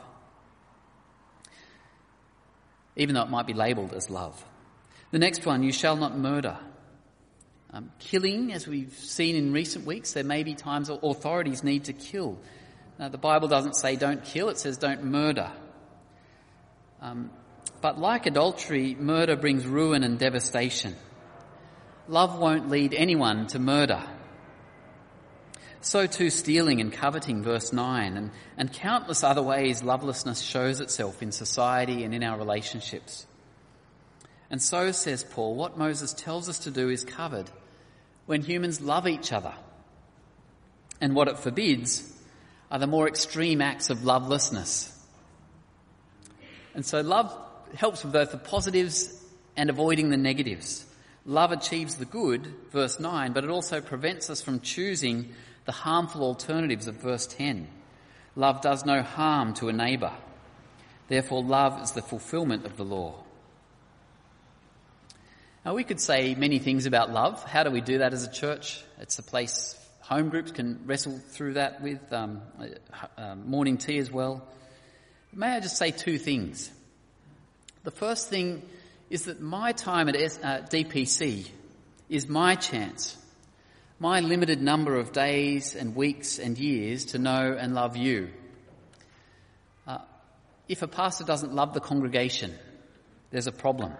even 2.96 3.14
though 3.14 3.22
it 3.22 3.30
might 3.30 3.46
be 3.46 3.54
labelled 3.54 3.92
as 3.94 4.10
love. 4.10 4.44
The 5.10 5.18
next 5.18 5.44
one, 5.44 5.62
you 5.62 5.72
shall 5.72 5.96
not 5.96 6.16
murder. 6.16 6.56
Um, 7.72 7.90
killing, 7.98 8.52
as 8.52 8.66
we've 8.66 8.92
seen 8.92 9.36
in 9.36 9.52
recent 9.52 9.86
weeks, 9.86 10.12
there 10.12 10.24
may 10.24 10.42
be 10.42 10.54
times 10.54 10.88
authorities 10.88 11.62
need 11.62 11.84
to 11.84 11.92
kill. 11.92 12.38
Now, 12.98 13.08
the 13.08 13.18
Bible 13.18 13.48
doesn't 13.48 13.74
say 13.76 13.96
don't 13.96 14.24
kill, 14.24 14.48
it 14.48 14.58
says 14.58 14.76
don't 14.76 15.04
murder. 15.04 15.50
Um, 17.00 17.30
but 17.80 17.98
like 17.98 18.26
adultery, 18.26 18.94
murder 18.94 19.36
brings 19.36 19.66
ruin 19.66 20.02
and 20.02 20.18
devastation. 20.18 20.94
Love 22.08 22.38
won't 22.38 22.68
lead 22.68 22.92
anyone 22.92 23.46
to 23.48 23.58
murder. 23.58 24.02
So 25.82 26.06
too 26.06 26.28
stealing 26.28 26.80
and 26.80 26.92
coveting, 26.92 27.42
verse 27.42 27.72
9, 27.72 28.16
and, 28.16 28.30
and 28.56 28.72
countless 28.72 29.24
other 29.24 29.42
ways 29.42 29.82
lovelessness 29.82 30.40
shows 30.40 30.80
itself 30.80 31.22
in 31.22 31.32
society 31.32 32.04
and 32.04 32.14
in 32.14 32.22
our 32.22 32.36
relationships. 32.36 33.26
And 34.50 34.60
so, 34.60 34.92
says 34.92 35.24
Paul, 35.24 35.54
what 35.54 35.78
Moses 35.78 36.12
tells 36.12 36.48
us 36.48 36.60
to 36.60 36.70
do 36.70 36.90
is 36.90 37.04
covered 37.04 37.50
when 38.26 38.42
humans 38.42 38.80
love 38.80 39.08
each 39.08 39.32
other. 39.32 39.54
And 41.00 41.14
what 41.14 41.28
it 41.28 41.38
forbids 41.38 42.12
are 42.70 42.78
the 42.78 42.86
more 42.86 43.08
extreme 43.08 43.62
acts 43.62 43.90
of 43.90 44.04
lovelessness. 44.04 44.96
And 46.74 46.84
so 46.84 47.00
love 47.00 47.34
helps 47.74 48.04
with 48.04 48.12
both 48.12 48.32
the 48.32 48.38
positives 48.38 49.24
and 49.56 49.70
avoiding 49.70 50.10
the 50.10 50.16
negatives. 50.16 50.84
Love 51.24 51.52
achieves 51.52 51.96
the 51.96 52.04
good, 52.04 52.54
verse 52.70 53.00
9, 53.00 53.32
but 53.32 53.44
it 53.44 53.50
also 53.50 53.80
prevents 53.80 54.30
us 54.30 54.40
from 54.40 54.60
choosing 54.60 55.32
the 55.70 55.76
harmful 55.76 56.24
alternatives 56.24 56.88
of 56.88 56.96
verse 56.96 57.28
10. 57.28 57.68
Love 58.34 58.60
does 58.60 58.84
no 58.84 59.02
harm 59.02 59.54
to 59.54 59.68
a 59.68 59.72
neighbour. 59.72 60.10
Therefore, 61.06 61.44
love 61.44 61.80
is 61.80 61.92
the 61.92 62.02
fulfilment 62.02 62.66
of 62.66 62.76
the 62.76 62.82
law. 62.82 63.14
Now, 65.64 65.74
we 65.74 65.84
could 65.84 66.00
say 66.00 66.34
many 66.34 66.58
things 66.58 66.86
about 66.86 67.12
love. 67.12 67.44
How 67.44 67.62
do 67.62 67.70
we 67.70 67.80
do 67.80 67.98
that 67.98 68.12
as 68.12 68.24
a 68.26 68.32
church? 68.32 68.82
It's 68.98 69.20
a 69.20 69.22
place 69.22 69.76
home 70.00 70.28
groups 70.28 70.50
can 70.50 70.80
wrestle 70.86 71.20
through 71.28 71.52
that 71.52 71.80
with, 71.80 72.12
um, 72.12 72.42
uh, 73.16 73.36
morning 73.36 73.78
tea 73.78 73.98
as 73.98 74.10
well. 74.10 74.44
May 75.32 75.54
I 75.54 75.60
just 75.60 75.76
say 75.76 75.92
two 75.92 76.18
things? 76.18 76.68
The 77.84 77.92
first 77.92 78.26
thing 78.26 78.68
is 79.08 79.26
that 79.26 79.40
my 79.40 79.70
time 79.70 80.08
at 80.08 80.16
uh, 80.16 80.62
DPC 80.62 81.48
is 82.08 82.28
my 82.28 82.56
chance, 82.56 83.16
my 84.02 84.20
limited 84.20 84.62
number 84.62 84.96
of 84.96 85.12
days 85.12 85.76
and 85.76 85.94
weeks 85.94 86.38
and 86.38 86.58
years 86.58 87.04
to 87.04 87.18
know 87.18 87.54
and 87.58 87.74
love 87.74 87.98
you. 87.98 88.30
Uh, 89.86 89.98
if 90.68 90.80
a 90.80 90.88
pastor 90.88 91.22
doesn't 91.22 91.54
love 91.54 91.74
the 91.74 91.80
congregation, 91.80 92.54
there's 93.30 93.46
a 93.46 93.52
problem. 93.52 93.92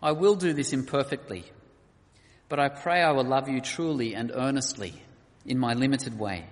I 0.00 0.12
will 0.12 0.36
do 0.36 0.52
this 0.52 0.72
imperfectly, 0.72 1.44
but 2.48 2.60
I 2.60 2.68
pray 2.68 3.02
I 3.02 3.10
will 3.10 3.24
love 3.24 3.48
you 3.48 3.60
truly 3.60 4.14
and 4.14 4.30
earnestly 4.32 4.94
in 5.44 5.58
my 5.58 5.74
limited 5.74 6.16
way. 6.16 6.46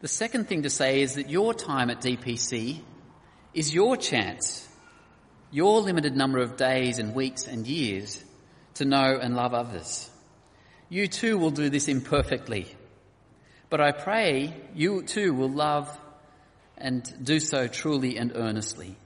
The 0.00 0.08
second 0.08 0.48
thing 0.48 0.64
to 0.64 0.70
say 0.70 1.02
is 1.02 1.14
that 1.14 1.30
your 1.30 1.54
time 1.54 1.90
at 1.90 2.00
DPC 2.00 2.80
is 3.54 3.72
your 3.72 3.96
chance, 3.96 4.68
your 5.52 5.80
limited 5.82 6.16
number 6.16 6.38
of 6.38 6.56
days 6.56 6.98
and 6.98 7.14
weeks 7.14 7.46
and 7.46 7.64
years 7.64 8.24
to 8.74 8.84
know 8.84 9.20
and 9.22 9.36
love 9.36 9.54
others. 9.54 10.10
You 10.90 11.06
too 11.06 11.38
will 11.38 11.52
do 11.52 11.70
this 11.70 11.86
imperfectly, 11.86 12.66
but 13.68 13.80
I 13.80 13.92
pray 13.92 14.52
you 14.74 15.02
too 15.04 15.32
will 15.32 15.48
love 15.48 15.88
and 16.76 17.24
do 17.24 17.38
so 17.38 17.68
truly 17.68 18.16
and 18.16 18.32
earnestly. 18.34 18.96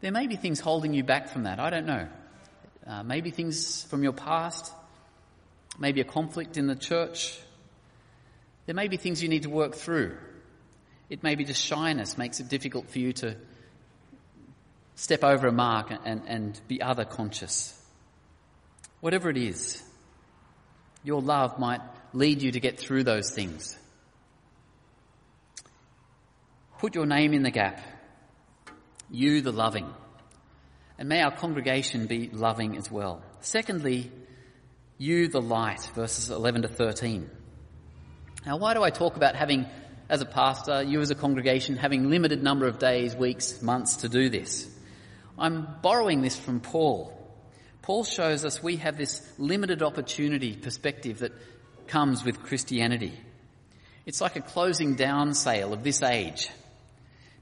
There 0.00 0.12
may 0.12 0.28
be 0.28 0.36
things 0.36 0.60
holding 0.60 0.94
you 0.94 1.02
back 1.02 1.28
from 1.28 1.44
that. 1.44 1.58
I 1.58 1.70
don't 1.70 1.86
know. 1.86 2.06
Uh, 2.86 3.02
maybe 3.02 3.32
things 3.32 3.82
from 3.84 4.04
your 4.04 4.12
past, 4.12 4.72
maybe 5.80 6.00
a 6.00 6.04
conflict 6.04 6.56
in 6.56 6.68
the 6.68 6.76
church. 6.76 7.36
There 8.66 8.76
may 8.76 8.86
be 8.86 8.96
things 8.96 9.20
you 9.20 9.28
need 9.28 9.42
to 9.42 9.50
work 9.50 9.74
through. 9.74 10.16
It 11.10 11.24
may 11.24 11.34
be 11.34 11.44
just 11.44 11.60
shyness 11.60 12.16
makes 12.16 12.38
it 12.38 12.48
difficult 12.48 12.88
for 12.88 13.00
you 13.00 13.12
to 13.14 13.36
step 14.94 15.24
over 15.24 15.48
a 15.48 15.52
mark 15.52 15.92
and, 16.04 16.22
and 16.28 16.60
be 16.68 16.80
other 16.80 17.04
conscious. 17.04 17.81
Whatever 19.02 19.28
it 19.28 19.36
is, 19.36 19.82
your 21.04 21.20
love 21.20 21.58
might 21.58 21.80
lead 22.14 22.40
you 22.40 22.52
to 22.52 22.60
get 22.60 22.78
through 22.78 23.02
those 23.02 23.30
things. 23.30 23.76
Put 26.78 26.94
your 26.94 27.04
name 27.04 27.34
in 27.34 27.42
the 27.42 27.50
gap 27.50 27.80
you 29.12 29.42
the 29.42 29.52
loving. 29.52 29.92
And 30.98 31.08
may 31.08 31.20
our 31.20 31.30
congregation 31.30 32.06
be 32.06 32.28
loving 32.28 32.76
as 32.76 32.90
well. 32.90 33.22
Secondly, 33.40 34.10
you 34.98 35.28
the 35.28 35.40
light, 35.40 35.90
verses 35.94 36.30
11 36.30 36.62
to 36.62 36.68
13. 36.68 37.28
Now, 38.46 38.56
why 38.56 38.74
do 38.74 38.82
I 38.82 38.90
talk 38.90 39.16
about 39.16 39.36
having, 39.36 39.66
as 40.08 40.22
a 40.22 40.26
pastor, 40.26 40.82
you 40.82 41.00
as 41.00 41.10
a 41.10 41.14
congregation, 41.14 41.76
having 41.76 42.08
limited 42.08 42.42
number 42.42 42.66
of 42.66 42.78
days, 42.78 43.14
weeks, 43.14 43.60
months 43.62 43.96
to 43.96 44.08
do 44.08 44.30
this? 44.30 44.68
I'm 45.38 45.66
borrowing 45.82 46.22
this 46.22 46.36
from 46.36 46.60
Paul. 46.60 47.18
Paul 47.82 48.04
shows 48.04 48.44
us 48.44 48.62
we 48.62 48.76
have 48.76 48.96
this 48.96 49.28
limited 49.38 49.82
opportunity 49.82 50.56
perspective 50.56 51.18
that 51.18 51.32
comes 51.88 52.24
with 52.24 52.42
Christianity. 52.44 53.12
It's 54.06 54.20
like 54.20 54.36
a 54.36 54.40
closing 54.40 54.94
down 54.94 55.34
sale 55.34 55.72
of 55.72 55.82
this 55.82 56.00
age 56.02 56.48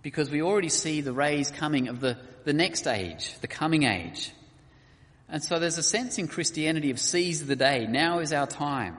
because 0.02 0.30
we 0.30 0.40
already 0.40 0.70
see 0.70 1.02
the 1.02 1.12
rays 1.12 1.50
coming 1.50 1.88
of 1.88 2.00
the, 2.00 2.16
the 2.44 2.54
next 2.54 2.86
age, 2.86 3.38
the 3.42 3.46
coming 3.46 3.82
age. 3.82 4.32
And 5.28 5.44
so 5.44 5.58
there's 5.58 5.78
a 5.78 5.82
sense 5.82 6.18
in 6.18 6.26
Christianity 6.26 6.90
of 6.90 6.98
seize 6.98 7.46
the 7.46 7.54
day. 7.54 7.86
Now 7.86 8.20
is 8.20 8.32
our 8.32 8.46
time. 8.46 8.96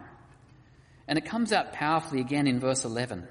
And 1.08 1.18
it 1.18 1.26
comes 1.26 1.52
out 1.52 1.74
powerfully 1.74 2.22
again 2.22 2.46
in 2.46 2.60
verse 2.60 2.86
11. 2.86 3.28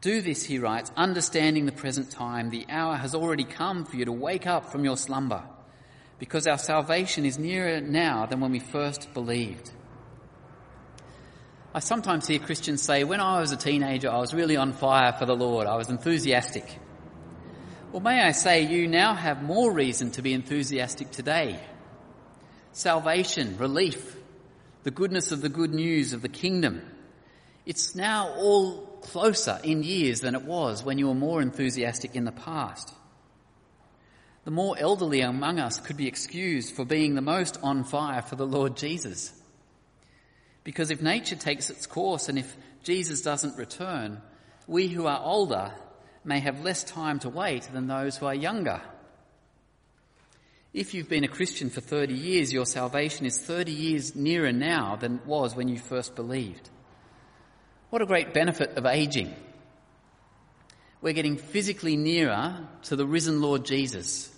Do 0.00 0.20
this, 0.20 0.42
he 0.42 0.58
writes, 0.58 0.90
understanding 0.96 1.66
the 1.66 1.72
present 1.72 2.10
time. 2.10 2.50
The 2.50 2.66
hour 2.68 2.96
has 2.96 3.14
already 3.14 3.44
come 3.44 3.84
for 3.84 3.96
you 3.96 4.04
to 4.06 4.12
wake 4.12 4.46
up 4.46 4.72
from 4.72 4.84
your 4.84 4.96
slumber 4.96 5.42
because 6.18 6.46
our 6.46 6.58
salvation 6.58 7.24
is 7.24 7.38
nearer 7.38 7.80
now 7.80 8.26
than 8.26 8.40
when 8.40 8.52
we 8.52 8.58
first 8.58 9.12
believed. 9.12 9.70
I 11.74 11.80
sometimes 11.80 12.26
hear 12.26 12.38
Christians 12.38 12.80
say, 12.80 13.04
when 13.04 13.20
I 13.20 13.40
was 13.40 13.52
a 13.52 13.56
teenager, 13.56 14.10
I 14.10 14.18
was 14.18 14.32
really 14.32 14.56
on 14.56 14.72
fire 14.72 15.12
for 15.12 15.26
the 15.26 15.36
Lord. 15.36 15.66
I 15.66 15.76
was 15.76 15.90
enthusiastic. 15.90 16.64
Well, 17.92 18.00
may 18.00 18.22
I 18.22 18.32
say, 18.32 18.62
you 18.62 18.88
now 18.88 19.14
have 19.14 19.42
more 19.42 19.70
reason 19.70 20.10
to 20.12 20.22
be 20.22 20.32
enthusiastic 20.32 21.10
today. 21.10 21.60
Salvation, 22.72 23.58
relief, 23.58 24.16
the 24.84 24.90
goodness 24.90 25.32
of 25.32 25.42
the 25.42 25.48
good 25.50 25.74
news 25.74 26.14
of 26.14 26.22
the 26.22 26.28
kingdom. 26.28 26.80
It's 27.66 27.94
now 27.94 28.30
all 28.36 28.86
closer 29.02 29.60
in 29.62 29.82
years 29.82 30.20
than 30.20 30.34
it 30.34 30.44
was 30.44 30.82
when 30.82 30.96
you 30.96 31.08
were 31.08 31.14
more 31.14 31.42
enthusiastic 31.42 32.14
in 32.16 32.24
the 32.24 32.32
past. 32.32 32.94
The 34.46 34.52
more 34.52 34.78
elderly 34.78 35.22
among 35.22 35.58
us 35.58 35.80
could 35.80 35.96
be 35.96 36.06
excused 36.06 36.72
for 36.72 36.84
being 36.84 37.16
the 37.16 37.20
most 37.20 37.58
on 37.64 37.82
fire 37.82 38.22
for 38.22 38.36
the 38.36 38.46
Lord 38.46 38.76
Jesus. 38.76 39.32
Because 40.62 40.92
if 40.92 41.02
nature 41.02 41.34
takes 41.34 41.68
its 41.68 41.84
course 41.84 42.28
and 42.28 42.38
if 42.38 42.56
Jesus 42.84 43.22
doesn't 43.22 43.58
return, 43.58 44.22
we 44.68 44.86
who 44.86 45.08
are 45.08 45.20
older 45.20 45.72
may 46.24 46.38
have 46.38 46.62
less 46.62 46.84
time 46.84 47.18
to 47.20 47.28
wait 47.28 47.68
than 47.72 47.88
those 47.88 48.16
who 48.16 48.26
are 48.26 48.34
younger. 48.36 48.80
If 50.72 50.94
you've 50.94 51.08
been 51.08 51.24
a 51.24 51.28
Christian 51.28 51.68
for 51.68 51.80
30 51.80 52.14
years, 52.14 52.52
your 52.52 52.66
salvation 52.66 53.26
is 53.26 53.36
30 53.36 53.72
years 53.72 54.14
nearer 54.14 54.52
now 54.52 54.94
than 54.94 55.16
it 55.16 55.26
was 55.26 55.56
when 55.56 55.66
you 55.66 55.80
first 55.80 56.14
believed. 56.14 56.70
What 57.90 58.00
a 58.00 58.06
great 58.06 58.32
benefit 58.32 58.76
of 58.76 58.86
aging. 58.86 59.34
We're 61.02 61.14
getting 61.14 61.36
physically 61.36 61.96
nearer 61.96 62.64
to 62.84 62.94
the 62.94 63.06
risen 63.06 63.42
Lord 63.42 63.64
Jesus. 63.64 64.34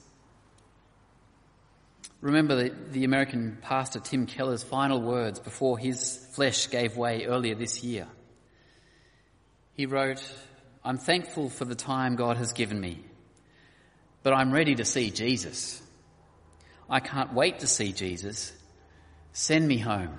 Remember 2.21 2.57
the, 2.57 2.75
the, 2.91 3.05
American 3.05 3.59
pastor 3.63 4.01
Tim 4.01 4.27
Keller's 4.27 4.65
final 4.65 5.01
words 5.01 5.39
before 5.39 5.79
his 5.79 6.27
flesh 6.33 6.69
gave 6.69 6.97
way 6.97 7.27
earlier 7.27 7.55
this 7.55 7.85
year. 7.85 8.09
He 9.75 9.87
wrote, 9.87 10.23
I'm 10.85 10.99
thankful 10.99 11.49
for 11.49 11.65
the 11.65 11.77
time 11.77 12.17
God 12.17 12.37
has 12.37 12.53
given 12.53 12.81
me, 12.81 12.99
but 14.25 14.33
I'm 14.33 14.51
ready 14.53 14.75
to 14.75 14.85
see 14.85 15.11
Jesus. 15.11 15.81
I 16.91 16.99
can't 16.99 17.35
wait 17.35 17.61
to 17.61 17.69
see 17.69 17.93
Jesus. 17.93 18.53
Send 19.33 19.69
me 19.69 19.79
home. 19.79 20.19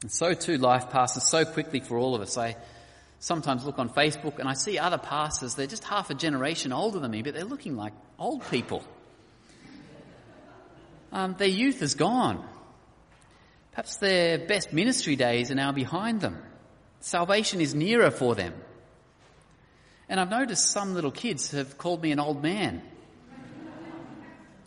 And 0.00 0.10
so 0.10 0.32
too 0.32 0.56
life 0.56 0.88
passes 0.88 1.24
so 1.24 1.44
quickly 1.44 1.80
for 1.80 1.98
all 1.98 2.14
of 2.14 2.22
us. 2.22 2.38
I 2.38 2.56
sometimes 3.18 3.66
look 3.66 3.78
on 3.78 3.90
Facebook 3.90 4.38
and 4.38 4.48
I 4.48 4.54
see 4.54 4.78
other 4.78 4.96
pastors, 4.96 5.54
they're 5.54 5.66
just 5.66 5.84
half 5.84 6.08
a 6.08 6.14
generation 6.14 6.72
older 6.72 6.98
than 6.98 7.10
me, 7.10 7.20
but 7.20 7.34
they're 7.34 7.44
looking 7.44 7.76
like 7.76 7.92
old 8.18 8.48
people 8.50 8.82
um, 11.12 11.34
their 11.38 11.48
youth 11.48 11.82
is 11.82 11.94
gone. 11.94 12.46
Perhaps 13.72 13.96
their 13.98 14.38
best 14.38 14.72
ministry 14.72 15.16
days 15.16 15.50
are 15.50 15.54
now 15.54 15.72
behind 15.72 16.20
them. 16.20 16.36
Salvation 17.00 17.60
is 17.60 17.74
nearer 17.74 18.10
for 18.10 18.34
them. 18.34 18.54
And 20.08 20.18
I've 20.18 20.30
noticed 20.30 20.70
some 20.70 20.94
little 20.94 21.10
kids 21.10 21.52
have 21.52 21.78
called 21.78 22.02
me 22.02 22.12
an 22.12 22.18
old 22.18 22.42
man. 22.42 22.82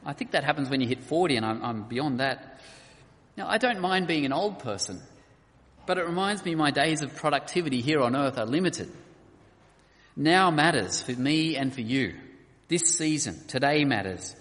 I 0.06 0.14
think 0.14 0.32
that 0.32 0.44
happens 0.44 0.70
when 0.70 0.82
you 0.82 0.88
hit 0.88 1.04
40 1.04 1.38
and 1.38 1.46
I'm, 1.46 1.64
I'm 1.64 1.84
beyond 1.84 2.20
that. 2.20 2.60
Now, 3.38 3.48
I 3.48 3.58
don't 3.58 3.80
mind 3.80 4.08
being 4.08 4.26
an 4.26 4.34
old 4.34 4.60
person, 4.60 5.02
but 5.86 5.98
it 5.98 6.06
reminds 6.06 6.44
me 6.44 6.56
my 6.56 6.72
days 6.72 7.02
of 7.02 7.16
productivity 7.16 7.82
here 7.82 8.02
on 8.02 8.16
earth 8.16 8.38
are 8.38 8.46
limited. 8.46 8.92
Now 10.16 10.52
matters 10.52 11.02
for 11.02 11.14
me 11.14 11.56
and 11.56 11.74
for 11.74 11.82
you. 11.82 12.16
This 12.68 12.98
season, 12.98 13.48
today 13.48 13.84
matters. 13.86 14.36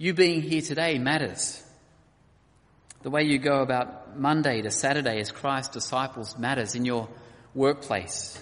You 0.00 0.14
being 0.14 0.42
here 0.42 0.62
today 0.62 0.96
matters. 0.98 1.60
The 3.02 3.10
way 3.10 3.24
you 3.24 3.38
go 3.38 3.62
about 3.62 4.16
Monday 4.16 4.62
to 4.62 4.70
Saturday 4.70 5.18
as 5.18 5.32
Christ's 5.32 5.74
disciples 5.74 6.38
matters 6.38 6.76
in 6.76 6.84
your 6.84 7.08
workplace. 7.52 8.40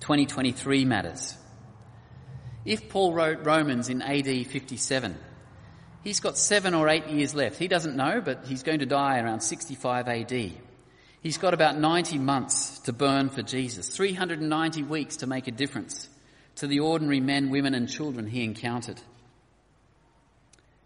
2023 0.00 0.86
matters. 0.86 1.36
If 2.64 2.88
Paul 2.88 3.12
wrote 3.12 3.44
Romans 3.44 3.90
in 3.90 4.00
AD 4.00 4.46
57, 4.46 5.14
he's 6.02 6.20
got 6.20 6.38
seven 6.38 6.72
or 6.72 6.88
eight 6.88 7.08
years 7.08 7.34
left. 7.34 7.58
He 7.58 7.68
doesn't 7.68 7.94
know, 7.94 8.22
but 8.22 8.46
he's 8.46 8.62
going 8.62 8.78
to 8.78 8.86
die 8.86 9.20
around 9.20 9.40
65 9.40 10.08
AD. 10.08 10.52
He's 11.20 11.36
got 11.36 11.52
about 11.52 11.76
90 11.76 12.16
months 12.16 12.78
to 12.80 12.94
burn 12.94 13.28
for 13.28 13.42
Jesus, 13.42 13.88
390 13.88 14.84
weeks 14.84 15.18
to 15.18 15.26
make 15.26 15.48
a 15.48 15.52
difference 15.52 16.08
to 16.56 16.66
the 16.66 16.80
ordinary 16.80 17.20
men, 17.20 17.50
women 17.50 17.74
and 17.74 17.90
children 17.90 18.26
he 18.26 18.42
encountered. 18.42 19.02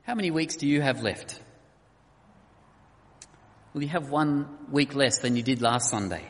How 0.08 0.14
many 0.14 0.30
weeks 0.30 0.56
do 0.56 0.66
you 0.66 0.80
have 0.80 1.02
left? 1.02 1.38
Well, 3.74 3.82
you 3.82 3.90
have 3.90 4.08
one 4.08 4.48
week 4.70 4.94
less 4.94 5.18
than 5.18 5.36
you 5.36 5.42
did 5.42 5.60
last 5.60 5.90
Sunday. 5.90 6.24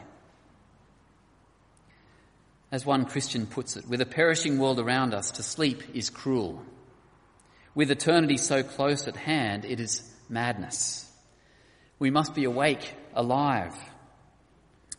As 2.72 2.84
one 2.84 3.04
Christian 3.04 3.46
puts 3.46 3.76
it, 3.76 3.88
with 3.88 4.00
a 4.00 4.04
perishing 4.04 4.58
world 4.58 4.80
around 4.80 5.14
us, 5.14 5.30
to 5.30 5.44
sleep 5.44 5.94
is 5.94 6.10
cruel. 6.10 6.60
With 7.76 7.92
eternity 7.92 8.36
so 8.36 8.64
close 8.64 9.06
at 9.06 9.14
hand, 9.14 9.64
it 9.64 9.78
is 9.78 10.02
madness. 10.28 11.08
We 12.00 12.10
must 12.10 12.34
be 12.34 12.46
awake, 12.46 12.96
alive, 13.14 13.76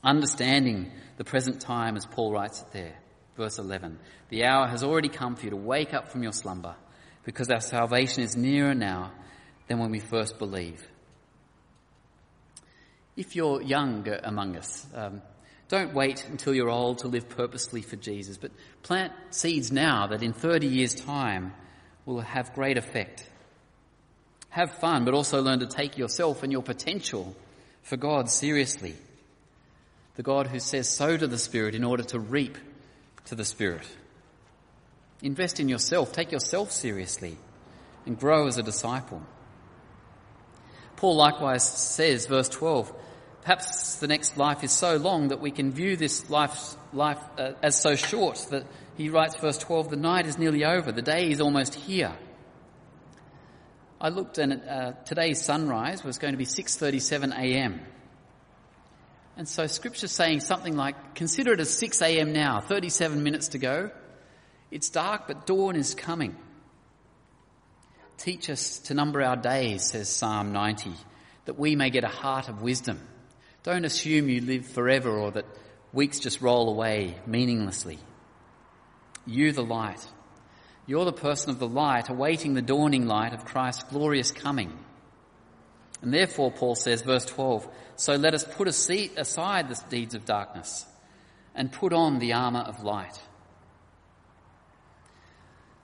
understanding 0.02 0.90
the 1.18 1.26
present 1.26 1.60
time 1.60 1.98
as 1.98 2.06
Paul 2.06 2.32
writes 2.32 2.62
it 2.62 2.72
there. 2.72 2.96
Verse 3.36 3.60
11. 3.60 4.00
The 4.30 4.46
hour 4.46 4.68
has 4.68 4.86
already 4.86 5.10
come 5.10 5.36
for 5.36 5.44
you 5.44 5.50
to 5.50 5.58
wake 5.58 5.94
up 5.94 6.08
from 6.08 6.24
your 6.24 6.32
slumber 6.32 6.78
because 7.24 7.50
our 7.50 7.62
salvation 7.62 8.24
is 8.24 8.36
nearer 8.36 8.74
now 8.74 9.12
than 9.68 9.80
when 9.80 9.92
we 9.92 10.00
first 10.00 10.40
believe. 10.40 10.88
If 13.16 13.36
you're 13.36 13.62
young 13.62 14.08
among 14.24 14.56
us, 14.56 14.86
um, 14.96 15.22
don't 15.68 15.94
wait 15.94 16.26
until 16.28 16.56
you're 16.56 16.70
old 16.70 17.00
to 17.00 17.08
live 17.08 17.30
purposely 17.30 17.82
for 17.82 17.96
Jesus, 17.96 18.38
but 18.38 18.52
plant 18.82 19.14
seeds 19.30 19.72
now 19.72 20.08
that 20.08 20.24
in 20.24 20.34
30 20.34 20.68
years' 20.68 20.96
time 20.96 21.54
will 22.06 22.22
have 22.22 22.54
great 22.54 22.78
effect. 22.78 23.24
Have 24.50 24.72
fun, 24.80 25.06
but 25.06 25.14
also 25.14 25.42
learn 25.42 25.60
to 25.60 25.68
take 25.68 25.98
yourself 25.98 26.42
and 26.42 26.52
your 26.52 26.64
potential 26.64 27.36
for 27.84 27.98
God 27.98 28.30
seriously. 28.30 28.96
The 30.16 30.24
God 30.24 30.48
who 30.48 30.60
says 30.60 30.90
sow 30.90 31.16
to 31.16 31.28
the 31.28 31.38
Spirit 31.38 31.76
in 31.76 31.84
order 31.84 32.04
to 32.04 32.20
reap 32.20 32.58
to 33.26 33.36
the 33.36 33.46
Spirit. 33.46 33.88
Invest 35.22 35.60
in 35.60 35.68
yourself, 35.68 36.14
take 36.14 36.32
yourself 36.32 36.72
seriously, 36.72 37.38
and 38.06 38.18
grow 38.18 38.48
as 38.48 38.58
a 38.58 38.64
disciple. 38.64 39.22
Paul 40.96 41.16
likewise 41.16 41.64
says, 41.64 42.26
verse 42.26 42.50
12, 42.50 42.94
perhaps 43.42 43.96
the 43.96 44.08
next 44.08 44.38
life 44.38 44.64
is 44.64 44.72
so 44.72 44.98
long 44.98 45.30
that 45.30 45.42
we 45.42 45.52
can 45.52 45.72
view 45.72 45.96
this 45.96 46.30
life, 46.30 46.76
life 46.94 47.20
uh, 47.38 47.52
as 47.62 47.80
so 47.82 47.96
short 47.96 48.46
that 48.52 48.66
he 48.98 49.10
writes, 49.10 49.36
verse 49.36 49.58
12, 49.58 49.90
the 49.90 49.96
night 49.96 50.26
is 50.26 50.38
nearly 50.38 50.66
over, 50.66 50.92
the 50.92 51.02
day 51.02 51.30
is 51.30 51.42
almost 51.42 51.76
here. 51.76 52.14
I 54.02 54.10
looked 54.10 54.38
and 54.38 54.62
uh, 54.64 54.94
today's 55.06 55.42
sunrise 55.42 56.04
was 56.04 56.18
going 56.18 56.34
to 56.34 56.38
be 56.38 56.46
6.37 56.46 57.34
a.m. 57.38 57.82
And 59.36 59.48
so 59.48 59.68
scripture's 59.68 60.12
saying 60.12 60.42
something 60.42 60.76
like, 60.76 61.16
consider 61.16 61.54
it 61.54 61.60
as 61.60 61.70
6 61.70 62.02
a.m. 62.02 62.32
now, 62.32 62.62
37 62.62 63.24
minutes 63.24 63.50
to 63.50 63.58
go. 63.58 63.92
It's 64.72 64.90
dark, 64.90 65.28
but 65.28 65.48
dawn 65.48 65.76
is 65.76 65.96
coming. 65.96 66.36
Teach 68.18 68.50
us 68.50 68.80
to 68.80 68.94
number 68.94 69.22
our 69.22 69.38
days, 69.38 69.92
says 69.92 70.10
Psalm 70.10 70.52
90, 70.52 70.92
that 71.46 71.58
we 71.58 71.76
may 71.76 71.90
get 71.90 72.04
a 72.04 72.10
heart 72.10 72.50
of 72.50 72.62
wisdom. 72.62 73.00
Don't 73.64 73.86
assume 73.86 74.30
you 74.30 74.42
live 74.42 74.68
forever 74.68 75.10
or 75.10 75.32
that 75.32 75.46
weeks 75.94 76.20
just 76.20 76.42
roll 76.42 76.70
away 76.70 77.16
meaninglessly. 77.26 77.98
You, 79.26 79.52
the 79.52 79.64
light. 79.64 80.06
You're 80.86 81.06
the 81.06 81.14
person 81.14 81.52
of 81.52 81.60
the 81.60 81.68
light, 81.68 82.10
awaiting 82.10 82.54
the 82.54 82.62
dawning 82.62 83.08
light 83.08 83.34
of 83.34 83.46
Christ's 83.46 83.84
glorious 83.84 84.32
coming. 84.32 84.78
And 86.02 86.14
therefore, 86.14 86.52
Paul 86.52 86.76
says, 86.76 87.02
verse 87.02 87.26
12, 87.26 87.68
so 87.96 88.16
let 88.16 88.34
us 88.34 88.44
put 88.44 88.68
aside 88.68 89.70
the 89.70 89.82
deeds 89.90 90.16
of 90.16 90.26
darkness 90.26 90.86
and 91.54 91.72
put 91.72 91.94
on 91.94 92.20
the 92.20 92.34
armour 92.34 92.62
of 92.62 92.84
light. 92.84 93.22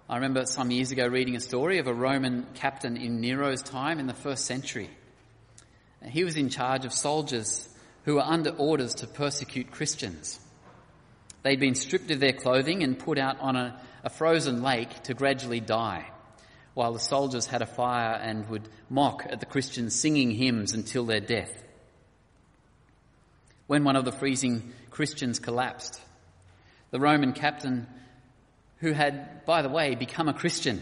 I 0.08 0.18
remember 0.18 0.46
some 0.46 0.70
years 0.70 0.92
ago 0.92 1.08
reading 1.08 1.36
a 1.36 1.40
story 1.40 1.80
of 1.80 1.88
a 1.88 1.94
Roman 1.94 2.46
captain 2.54 2.96
in 2.96 3.22
Nero's 3.22 3.64
time 3.64 4.00
in 4.00 4.06
the 4.06 4.14
first 4.14 4.46
century. 4.46 4.92
He 6.08 6.24
was 6.24 6.38
in 6.38 6.50
charge 6.50 6.86
of 6.86 6.94
soldiers 6.94 7.68
who 8.04 8.16
were 8.16 8.22
under 8.22 8.52
orders 8.52 8.94
to 8.96 9.08
persecute 9.08 9.72
Christians. 9.72 10.40
They'd 11.42 11.60
been 11.60 11.74
stripped 11.74 12.12
of 12.12 12.20
their 12.20 12.34
clothing 12.34 12.84
and 12.84 13.00
put 13.00 13.18
out 13.18 13.40
on 13.40 13.56
a, 13.56 13.82
a 14.04 14.12
frozen 14.12 14.62
lake 14.62 15.02
to 15.04 15.16
gradually 15.16 15.60
die, 15.60 16.06
while 16.76 16.94
the 16.94 17.00
soldiers 17.00 17.48
had 17.48 17.64
a 17.64 17.66
fire 17.66 18.14
and 18.14 18.48
would 18.50 18.70
mock 18.92 19.26
at 19.28 19.40
the 19.40 19.48
Christians 19.48 19.96
singing 19.96 20.30
hymns 20.30 20.74
until 20.74 21.06
their 21.06 21.20
death. 21.20 21.64
When 23.66 23.84
one 23.84 23.96
of 23.96 24.06
the 24.06 24.12
freezing 24.12 24.72
Christians 24.92 25.40
collapsed, 25.40 26.00
the 26.92 27.00
Roman 27.00 27.34
captain, 27.34 27.88
who 28.78 28.92
had, 28.92 29.46
by 29.46 29.62
the 29.62 29.70
way, 29.70 29.96
become 29.96 30.28
a 30.28 30.34
Christian, 30.34 30.82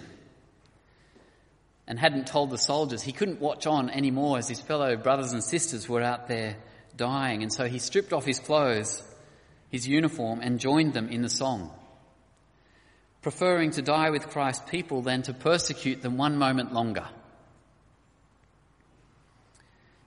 and 1.87 1.99
hadn't 1.99 2.27
told 2.27 2.49
the 2.49 2.57
soldiers. 2.57 3.01
He 3.01 3.11
couldn't 3.11 3.41
watch 3.41 3.67
on 3.67 3.89
anymore 3.89 4.37
as 4.37 4.47
his 4.47 4.61
fellow 4.61 4.95
brothers 4.95 5.33
and 5.33 5.43
sisters 5.43 5.87
were 5.89 6.01
out 6.01 6.27
there 6.27 6.55
dying. 6.95 7.43
And 7.43 7.51
so 7.51 7.65
he 7.65 7.79
stripped 7.79 8.13
off 8.13 8.25
his 8.25 8.39
clothes, 8.39 9.03
his 9.69 9.87
uniform, 9.87 10.39
and 10.41 10.59
joined 10.59 10.93
them 10.93 11.09
in 11.09 11.21
the 11.21 11.29
song. 11.29 11.71
Preferring 13.21 13.71
to 13.71 13.81
die 13.81 14.09
with 14.09 14.29
Christ's 14.29 14.69
people 14.69 15.01
than 15.01 15.23
to 15.23 15.33
persecute 15.33 16.01
them 16.01 16.17
one 16.17 16.37
moment 16.37 16.73
longer. 16.73 17.07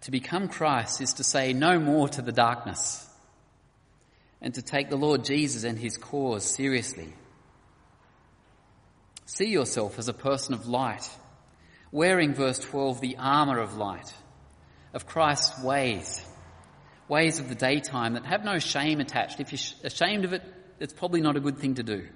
To 0.02 0.10
become 0.10 0.48
Christ 0.48 1.00
is 1.00 1.14
to 1.14 1.24
say 1.24 1.52
no 1.52 1.78
more 1.78 2.08
to 2.08 2.22
the 2.22 2.32
darkness 2.32 3.06
and 4.40 4.54
to 4.54 4.62
take 4.62 4.88
the 4.88 4.96
Lord 4.96 5.24
Jesus 5.24 5.64
and 5.64 5.78
his 5.78 5.98
cause 5.98 6.44
seriously. 6.44 7.12
See 9.26 9.48
yourself 9.48 9.98
as 9.98 10.08
a 10.08 10.14
person 10.14 10.54
of 10.54 10.66
light 10.66 11.08
wearing, 11.92 12.34
verse 12.34 12.58
12, 12.58 13.00
the 13.00 13.16
armour 13.18 13.58
of 13.58 13.76
light, 13.76 14.12
of 14.92 15.06
Christ's 15.06 15.62
ways, 15.62 16.24
ways 17.08 17.38
of 17.38 17.48
the 17.48 17.54
daytime 17.54 18.14
that 18.14 18.26
have 18.26 18.44
no 18.44 18.58
shame 18.58 19.00
attached. 19.00 19.40
If 19.40 19.52
you're 19.52 19.86
ashamed 19.86 20.24
of 20.24 20.32
it, 20.32 20.42
it's 20.78 20.92
probably 20.92 21.20
not 21.20 21.36
a 21.36 21.40
good 21.40 21.58
thing 21.58 21.74
to 21.74 21.82
do. 21.82 22.06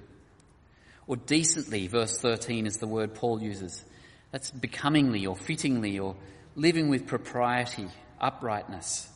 Or 1.07 1.17
decently, 1.17 1.87
verse 1.89 2.21
13 2.21 2.67
is 2.67 2.77
the 2.77 2.87
word 2.87 3.15
Paul 3.15 3.43
uses. 3.43 3.85
That's 4.31 4.51
becomingly 4.51 5.27
or 5.27 5.35
fittingly 5.35 5.99
or 5.99 6.15
living 6.55 6.89
with 6.89 7.07
propriety, 7.07 7.89
uprightness. 8.21 9.09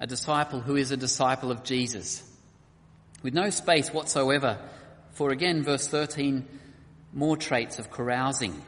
A 0.00 0.06
disciple 0.06 0.60
who 0.60 0.76
is 0.76 0.90
a 0.90 0.96
disciple 0.96 1.50
of 1.52 1.62
Jesus. 1.62 2.22
With 3.22 3.34
no 3.34 3.50
space 3.50 3.92
whatsoever 3.92 4.58
for 5.18 5.32
again, 5.32 5.64
verse 5.64 5.88
13, 5.88 6.46
more 7.12 7.36
traits 7.36 7.80
of 7.80 7.90
carousing. 7.90 8.62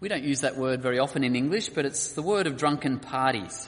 We 0.00 0.10
don't 0.10 0.22
use 0.22 0.42
that 0.42 0.58
word 0.58 0.82
very 0.82 0.98
often 0.98 1.24
in 1.24 1.34
English, 1.34 1.70
but 1.70 1.86
it's 1.86 2.12
the 2.12 2.20
word 2.20 2.46
of 2.46 2.58
drunken 2.58 2.98
parties. 2.98 3.66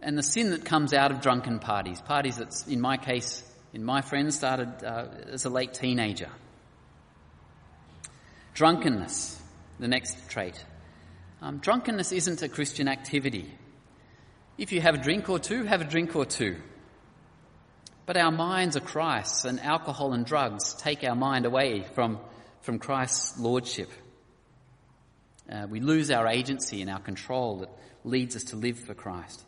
And 0.00 0.16
the 0.16 0.22
sin 0.22 0.48
that 0.48 0.64
comes 0.64 0.94
out 0.94 1.10
of 1.10 1.20
drunken 1.20 1.58
parties, 1.58 2.00
parties 2.00 2.38
that, 2.38 2.64
in 2.66 2.80
my 2.80 2.96
case, 2.96 3.44
in 3.74 3.84
my 3.84 4.00
friend, 4.00 4.32
started 4.32 4.82
uh, 4.82 5.08
as 5.30 5.44
a 5.44 5.50
late 5.50 5.74
teenager. 5.74 6.30
Drunkenness, 8.54 9.38
the 9.78 9.88
next 9.88 10.16
trait. 10.30 10.64
Um, 11.42 11.58
drunkenness 11.58 12.12
isn't 12.12 12.40
a 12.40 12.48
Christian 12.48 12.88
activity. 12.88 13.52
If 14.56 14.72
you 14.72 14.80
have 14.80 14.94
a 14.94 15.02
drink 15.02 15.28
or 15.28 15.38
two, 15.38 15.64
have 15.64 15.82
a 15.82 15.84
drink 15.84 16.16
or 16.16 16.24
two. 16.24 16.56
But 18.12 18.20
our 18.20 18.30
minds 18.30 18.76
are 18.76 18.80
Christ's, 18.80 19.46
and 19.46 19.58
alcohol 19.58 20.12
and 20.12 20.26
drugs 20.26 20.74
take 20.74 21.02
our 21.02 21.14
mind 21.14 21.46
away 21.46 21.82
from, 21.94 22.18
from 22.60 22.78
Christ's 22.78 23.40
lordship. 23.40 23.88
Uh, 25.50 25.66
we 25.66 25.80
lose 25.80 26.10
our 26.10 26.28
agency 26.28 26.82
and 26.82 26.90
our 26.90 27.00
control 27.00 27.60
that 27.60 27.70
leads 28.04 28.36
us 28.36 28.44
to 28.44 28.56
live 28.56 28.78
for 28.78 28.92
Christ. 28.92 29.42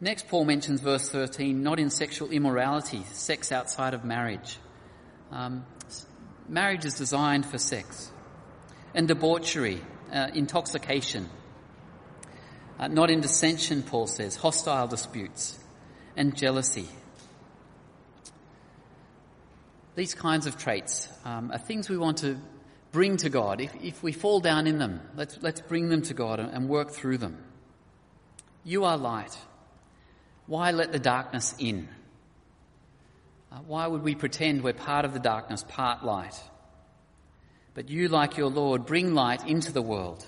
Next, 0.00 0.28
Paul 0.28 0.46
mentions 0.46 0.80
verse 0.80 1.10
13, 1.10 1.62
not 1.62 1.78
in 1.78 1.90
sexual 1.90 2.30
immorality, 2.30 3.04
sex 3.12 3.52
outside 3.52 3.92
of 3.92 4.02
marriage. 4.02 4.56
Um, 5.30 5.66
marriage 6.48 6.86
is 6.86 6.94
designed 6.94 7.44
for 7.44 7.58
sex. 7.58 8.10
And 8.94 9.06
debauchery, 9.06 9.82
uh, 10.10 10.28
intoxication. 10.32 11.28
Uh, 12.78 12.88
not 12.88 13.10
in 13.10 13.20
dissension, 13.20 13.82
Paul 13.82 14.06
says, 14.06 14.36
hostile 14.36 14.88
disputes 14.88 15.58
and 16.16 16.34
jealousy. 16.34 16.88
These 19.96 20.14
kinds 20.14 20.46
of 20.46 20.58
traits 20.58 21.08
um, 21.24 21.50
are 21.50 21.58
things 21.58 21.88
we 21.88 21.96
want 21.96 22.18
to 22.18 22.36
bring 22.92 23.16
to 23.18 23.30
God. 23.30 23.62
If, 23.62 23.74
if 23.82 24.02
we 24.02 24.12
fall 24.12 24.40
down 24.40 24.66
in 24.66 24.78
them, 24.78 25.00
let's, 25.16 25.38
let's 25.40 25.62
bring 25.62 25.88
them 25.88 26.02
to 26.02 26.14
God 26.14 26.38
and, 26.38 26.68
work 26.68 26.90
through 26.90 27.16
them. 27.18 27.42
You 28.62 28.84
are 28.84 28.98
light. 28.98 29.36
Why 30.46 30.70
let 30.70 30.92
the 30.92 30.98
darkness 30.98 31.54
in? 31.58 31.88
Uh, 33.50 33.56
why 33.66 33.86
would 33.86 34.02
we 34.02 34.14
pretend 34.14 34.62
we're 34.62 34.74
part 34.74 35.06
of 35.06 35.14
the 35.14 35.18
darkness, 35.18 35.64
part 35.66 36.04
light? 36.04 36.38
But 37.72 37.88
you, 37.88 38.08
like 38.08 38.36
your 38.36 38.50
Lord, 38.50 38.84
bring 38.84 39.14
light 39.14 39.46
into 39.46 39.72
the 39.72 39.82
world 39.82 40.26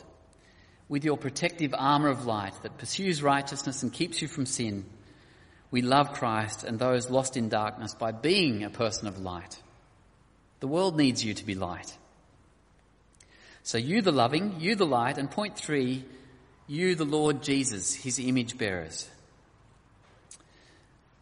with 0.88 1.04
your 1.04 1.18
protective 1.18 1.74
armour 1.76 2.09
of 2.09 2.24
light 2.24 2.54
that 2.62 2.78
pursues 2.78 3.22
righteousness 3.22 3.83
and 3.83 3.92
keeps 3.92 4.22
you 4.22 4.28
from 4.28 4.46
sin. 4.46 4.87
We 5.70 5.83
love 5.83 6.12
Christ 6.14 6.64
and 6.64 6.78
those 6.78 7.11
lost 7.11 7.37
in 7.37 7.48
darkness 7.48 7.94
by 7.94 8.12
being 8.12 8.64
a 8.64 8.70
person 8.70 9.07
of 9.07 9.18
light. 9.18 9.61
The 10.61 10.68
world 10.68 10.96
needs 10.96 11.24
you 11.24 11.35
to 11.35 11.44
be 11.44 11.54
light. 11.54 11.96
So 13.62 13.76
you 13.76 14.00
the 14.00 14.12
loving, 14.12 14.57
you 14.61 14.76
the 14.76 14.87
light, 14.87 15.18
and 15.18 15.31
point 15.31 15.57
three, 15.59 16.04
you 16.66 16.94
the 16.94 17.04
Lord 17.04 17.42
Jesus, 17.42 17.94
his 17.94 18.18
image 18.18 18.57
bearers. 18.57 19.09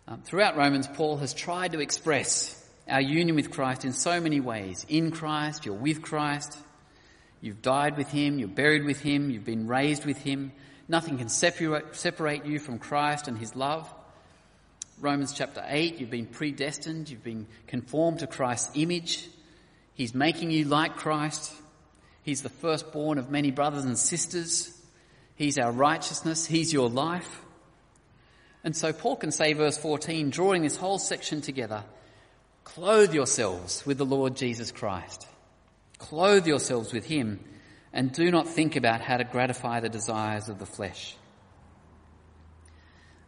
Um, 0.09 0.22
throughout 0.22 0.56
Romans, 0.56 0.87
Paul 0.87 1.16
has 1.16 1.35
tried 1.35 1.72
to 1.72 1.80
express 1.80 2.64
our 2.88 3.00
union 3.00 3.35
with 3.35 3.50
Christ 3.50 3.85
in 3.85 3.92
so 3.92 4.20
many 4.20 4.38
ways. 4.38 4.87
In 4.88 5.11
Christ, 5.11 5.66
you're 5.66 5.74
with 5.74 6.02
Christ, 6.02 6.56
you've 7.40 7.62
died 7.62 7.96
with 7.96 8.09
him, 8.09 8.38
you're 8.38 8.46
buried 8.46 8.85
with 8.85 9.00
him, 9.00 9.30
you've 9.30 9.44
been 9.44 9.66
raised 9.66 10.04
with 10.04 10.18
him. 10.18 10.52
Nothing 10.88 11.18
can 11.18 11.28
separate, 11.28 11.96
separate 11.96 12.46
you 12.46 12.61
from 12.61 12.78
Christ 12.78 13.26
and 13.26 13.37
his 13.37 13.56
love. 13.56 13.92
Romans 14.98 15.35
chapter 15.35 15.62
8, 15.66 15.98
you've 15.98 16.11
been 16.11 16.26
predestined, 16.26 17.11
you've 17.11 17.22
been 17.22 17.46
conformed 17.66 18.20
to 18.20 18.26
Christ's 18.26 18.70
image. 18.74 19.28
He's 19.94 20.14
making 20.14 20.50
you 20.50 20.64
like 20.64 20.96
Christ. 20.96 21.52
He's 22.22 22.42
the 22.42 22.48
firstborn 22.48 23.18
of 23.18 23.30
many 23.30 23.50
brothers 23.50 23.85
and 23.85 23.98
sisters. 23.98 24.72
He's 25.35 25.59
our 25.59 25.70
righteousness. 25.70 26.46
He's 26.46 26.72
your 26.72 26.88
life. 26.88 27.42
And 28.64 28.74
so 28.74 28.92
Paul 28.92 29.16
can 29.16 29.30
say, 29.30 29.52
verse 29.52 29.76
14, 29.78 30.30
drawing 30.30 30.62
this 30.62 30.76
whole 30.76 30.98
section 30.98 31.40
together, 31.42 31.85
clothe 32.64 33.14
yourselves 33.14 33.85
with 33.85 33.98
the 33.98 34.06
Lord 34.06 34.35
Jesus 34.35 34.72
Christ. 34.72 35.28
Clothe 35.98 36.46
yourselves 36.46 36.92
with 36.92 37.04
Him 37.04 37.40
and 37.92 38.12
do 38.12 38.30
not 38.30 38.48
think 38.48 38.76
about 38.76 39.02
how 39.02 39.18
to 39.18 39.24
gratify 39.24 39.80
the 39.80 39.88
desires 39.88 40.48
of 40.48 40.59
the 40.59 40.66
flesh. 40.66 41.16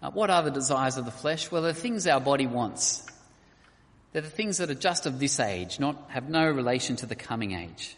Uh, 0.00 0.10
what 0.10 0.30
are 0.30 0.42
the 0.42 0.50
desires 0.50 0.96
of 0.96 1.04
the 1.04 1.10
flesh? 1.10 1.50
Well, 1.50 1.62
they're 1.62 1.72
things 1.72 2.06
our 2.06 2.20
body 2.20 2.46
wants. 2.46 3.04
They're 4.12 4.22
the 4.22 4.30
things 4.30 4.58
that 4.58 4.70
are 4.70 4.74
just 4.74 5.06
of 5.06 5.18
this 5.18 5.40
age, 5.40 5.80
not 5.80 6.10
have 6.10 6.28
no 6.28 6.48
relation 6.48 6.96
to 6.96 7.06
the 7.06 7.14
coming 7.14 7.52
age. 7.52 7.96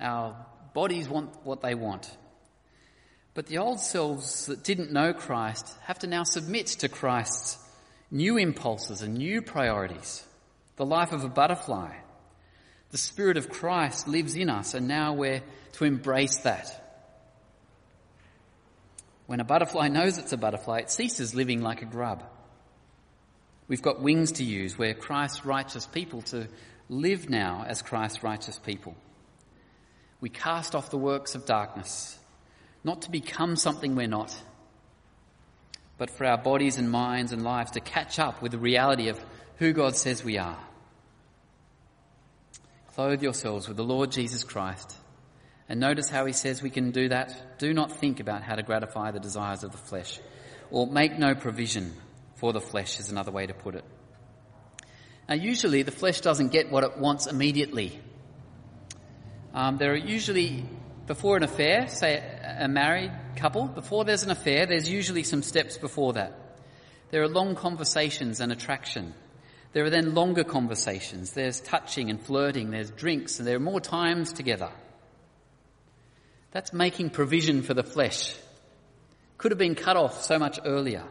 Our 0.00 0.34
bodies 0.72 1.08
want 1.08 1.34
what 1.44 1.60
they 1.60 1.74
want. 1.74 2.10
But 3.34 3.46
the 3.46 3.58
old 3.58 3.80
selves 3.80 4.46
that 4.46 4.64
didn't 4.64 4.92
know 4.92 5.12
Christ 5.12 5.76
have 5.82 5.98
to 6.00 6.06
now 6.06 6.24
submit 6.24 6.66
to 6.68 6.88
Christ's 6.88 7.58
new 8.10 8.36
impulses 8.38 9.02
and 9.02 9.14
new 9.14 9.42
priorities. 9.42 10.24
The 10.76 10.86
life 10.86 11.12
of 11.12 11.24
a 11.24 11.28
butterfly. 11.28 11.92
The 12.90 12.98
Spirit 12.98 13.36
of 13.36 13.50
Christ 13.50 14.08
lives 14.08 14.34
in 14.34 14.50
us 14.50 14.74
and 14.74 14.88
now 14.88 15.12
we're 15.14 15.42
to 15.74 15.84
embrace 15.84 16.38
that. 16.38 16.79
When 19.30 19.38
a 19.38 19.44
butterfly 19.44 19.86
knows 19.86 20.18
it's 20.18 20.32
a 20.32 20.36
butterfly, 20.36 20.80
it 20.80 20.90
ceases 20.90 21.34
living 21.34 21.62
like 21.62 21.82
a 21.82 21.86
grub. 21.86 22.24
We've 23.68 23.80
got 23.80 24.02
wings 24.02 24.32
to 24.32 24.44
use. 24.44 24.76
We're 24.76 24.94
Christ's 24.94 25.46
righteous 25.46 25.86
people 25.86 26.22
to 26.22 26.48
live 26.88 27.30
now 27.30 27.64
as 27.66 27.80
Christ's 27.80 28.24
righteous 28.24 28.58
people 28.58 28.96
we 30.20 30.28
cast 30.28 30.74
off 30.74 30.90
the 30.90 30.98
works 30.98 31.34
of 31.34 31.46
darkness, 31.46 32.18
not 32.84 33.02
to 33.02 33.10
become 33.10 33.56
something 33.56 33.96
we're 33.96 34.06
not, 34.06 34.34
but 35.98 36.10
for 36.10 36.26
our 36.26 36.38
bodies 36.38 36.78
and 36.78 36.90
minds 36.90 37.32
and 37.32 37.42
lives 37.42 37.72
to 37.72 37.80
catch 37.80 38.18
up 38.18 38.42
with 38.42 38.52
the 38.52 38.58
reality 38.58 39.08
of 39.08 39.22
who 39.56 39.72
God 39.72 39.96
says 39.96 40.24
we 40.24 40.38
are. 40.38 40.58
Clothe 42.94 43.22
yourselves 43.22 43.68
with 43.68 43.76
the 43.76 43.84
Lord 43.84 44.10
Jesus 44.10 44.44
Christ. 44.44 44.94
And 45.70 45.78
notice 45.78 46.10
how 46.10 46.26
he 46.26 46.32
says 46.32 46.60
we 46.60 46.70
can 46.70 46.90
do 46.90 47.10
that. 47.10 47.58
Do 47.60 47.72
not 47.72 47.92
think 47.92 48.18
about 48.18 48.42
how 48.42 48.56
to 48.56 48.62
gratify 48.64 49.12
the 49.12 49.20
desires 49.20 49.62
of 49.62 49.70
the 49.70 49.78
flesh, 49.78 50.18
or 50.68 50.88
make 50.88 51.16
no 51.16 51.36
provision 51.36 51.94
for 52.34 52.52
the 52.52 52.60
flesh, 52.60 52.98
is 52.98 53.08
another 53.08 53.30
way 53.30 53.46
to 53.46 53.54
put 53.54 53.76
it. 53.76 53.84
Now, 55.28 55.36
usually 55.36 55.84
the 55.84 55.92
flesh 55.92 56.22
doesn't 56.22 56.48
get 56.48 56.72
what 56.72 56.82
it 56.82 56.98
wants 56.98 57.28
immediately. 57.28 58.00
Um, 59.54 59.78
there 59.78 59.92
are 59.92 59.96
usually, 59.96 60.64
before 61.06 61.36
an 61.36 61.44
affair, 61.44 61.86
say 61.86 62.20
a 62.58 62.66
married 62.66 63.12
couple, 63.36 63.68
before 63.68 64.04
there's 64.04 64.24
an 64.24 64.32
affair, 64.32 64.66
there's 64.66 64.90
usually 64.90 65.22
some 65.22 65.44
steps 65.44 65.78
before 65.78 66.14
that. 66.14 66.32
There 67.12 67.22
are 67.22 67.28
long 67.28 67.54
conversations 67.54 68.40
and 68.40 68.50
attraction. 68.50 69.14
There 69.72 69.84
are 69.84 69.90
then 69.90 70.16
longer 70.16 70.42
conversations. 70.42 71.32
There's 71.32 71.60
touching 71.60 72.10
and 72.10 72.20
flirting. 72.20 72.72
There's 72.72 72.90
drinks 72.90 73.38
and 73.38 73.46
there 73.46 73.54
are 73.54 73.60
more 73.60 73.80
times 73.80 74.32
together. 74.32 74.70
That's 76.52 76.72
making 76.72 77.10
provision 77.10 77.62
for 77.62 77.74
the 77.74 77.82
flesh. 77.82 78.34
Could 79.38 79.52
have 79.52 79.58
been 79.58 79.74
cut 79.74 79.96
off 79.96 80.22
so 80.22 80.38
much 80.38 80.58
earlier. 80.64 81.04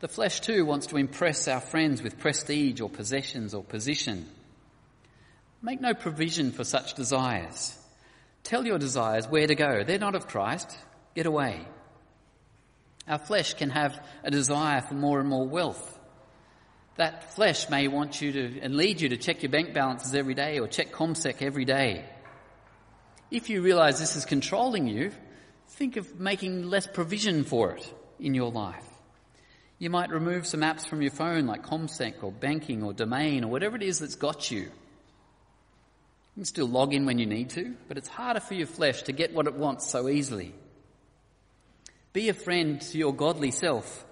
The 0.00 0.08
flesh 0.08 0.40
too 0.40 0.64
wants 0.64 0.88
to 0.88 0.96
impress 0.96 1.46
our 1.48 1.60
friends 1.60 2.02
with 2.02 2.18
prestige 2.18 2.80
or 2.80 2.90
possessions 2.90 3.54
or 3.54 3.62
position. 3.62 4.26
Make 5.62 5.80
no 5.80 5.94
provision 5.94 6.52
for 6.52 6.64
such 6.64 6.94
desires. 6.94 7.78
Tell 8.42 8.66
your 8.66 8.78
desires 8.78 9.26
where 9.26 9.46
to 9.46 9.54
go. 9.54 9.84
They're 9.84 9.98
not 9.98 10.14
of 10.14 10.26
Christ. 10.26 10.76
Get 11.14 11.26
away. 11.26 11.66
Our 13.08 13.18
flesh 13.18 13.54
can 13.54 13.70
have 13.70 13.98
a 14.22 14.30
desire 14.30 14.80
for 14.80 14.94
more 14.94 15.20
and 15.20 15.28
more 15.28 15.46
wealth. 15.46 15.98
That 16.96 17.34
flesh 17.34 17.68
may 17.70 17.88
want 17.88 18.20
you 18.20 18.32
to 18.32 18.60
and 18.60 18.76
lead 18.76 19.00
you 19.00 19.10
to 19.10 19.16
check 19.16 19.42
your 19.42 19.50
bank 19.50 19.74
balances 19.74 20.14
every 20.14 20.34
day 20.34 20.58
or 20.58 20.68
check 20.68 20.92
CommSec 20.92 21.42
every 21.42 21.64
day. 21.64 22.04
If 23.30 23.50
you 23.50 23.62
realize 23.62 23.98
this 23.98 24.16
is 24.16 24.24
controlling 24.24 24.86
you, 24.86 25.12
think 25.68 25.96
of 25.96 26.20
making 26.20 26.68
less 26.68 26.86
provision 26.86 27.44
for 27.44 27.72
it 27.72 27.94
in 28.20 28.34
your 28.34 28.50
life. 28.50 28.84
You 29.78 29.90
might 29.90 30.10
remove 30.10 30.46
some 30.46 30.60
apps 30.60 30.86
from 30.86 31.02
your 31.02 31.10
phone 31.10 31.46
like 31.46 31.66
CommSec 31.66 32.22
or 32.22 32.30
banking 32.30 32.82
or 32.82 32.92
domain 32.92 33.44
or 33.44 33.50
whatever 33.50 33.76
it 33.76 33.82
is 33.82 33.98
that's 33.98 34.14
got 34.14 34.50
you. 34.50 34.60
You 34.60 34.70
can 36.36 36.44
still 36.44 36.68
log 36.68 36.94
in 36.94 37.06
when 37.06 37.18
you 37.18 37.26
need 37.26 37.50
to, 37.50 37.74
but 37.88 37.98
it's 37.98 38.08
harder 38.08 38.40
for 38.40 38.54
your 38.54 38.66
flesh 38.66 39.02
to 39.02 39.12
get 39.12 39.32
what 39.32 39.46
it 39.46 39.54
wants 39.54 39.88
so 39.88 40.08
easily. 40.08 40.54
Be 42.12 42.28
a 42.28 42.34
friend 42.34 42.80
to 42.80 42.98
your 42.98 43.14
godly 43.14 43.50
self 43.50 44.04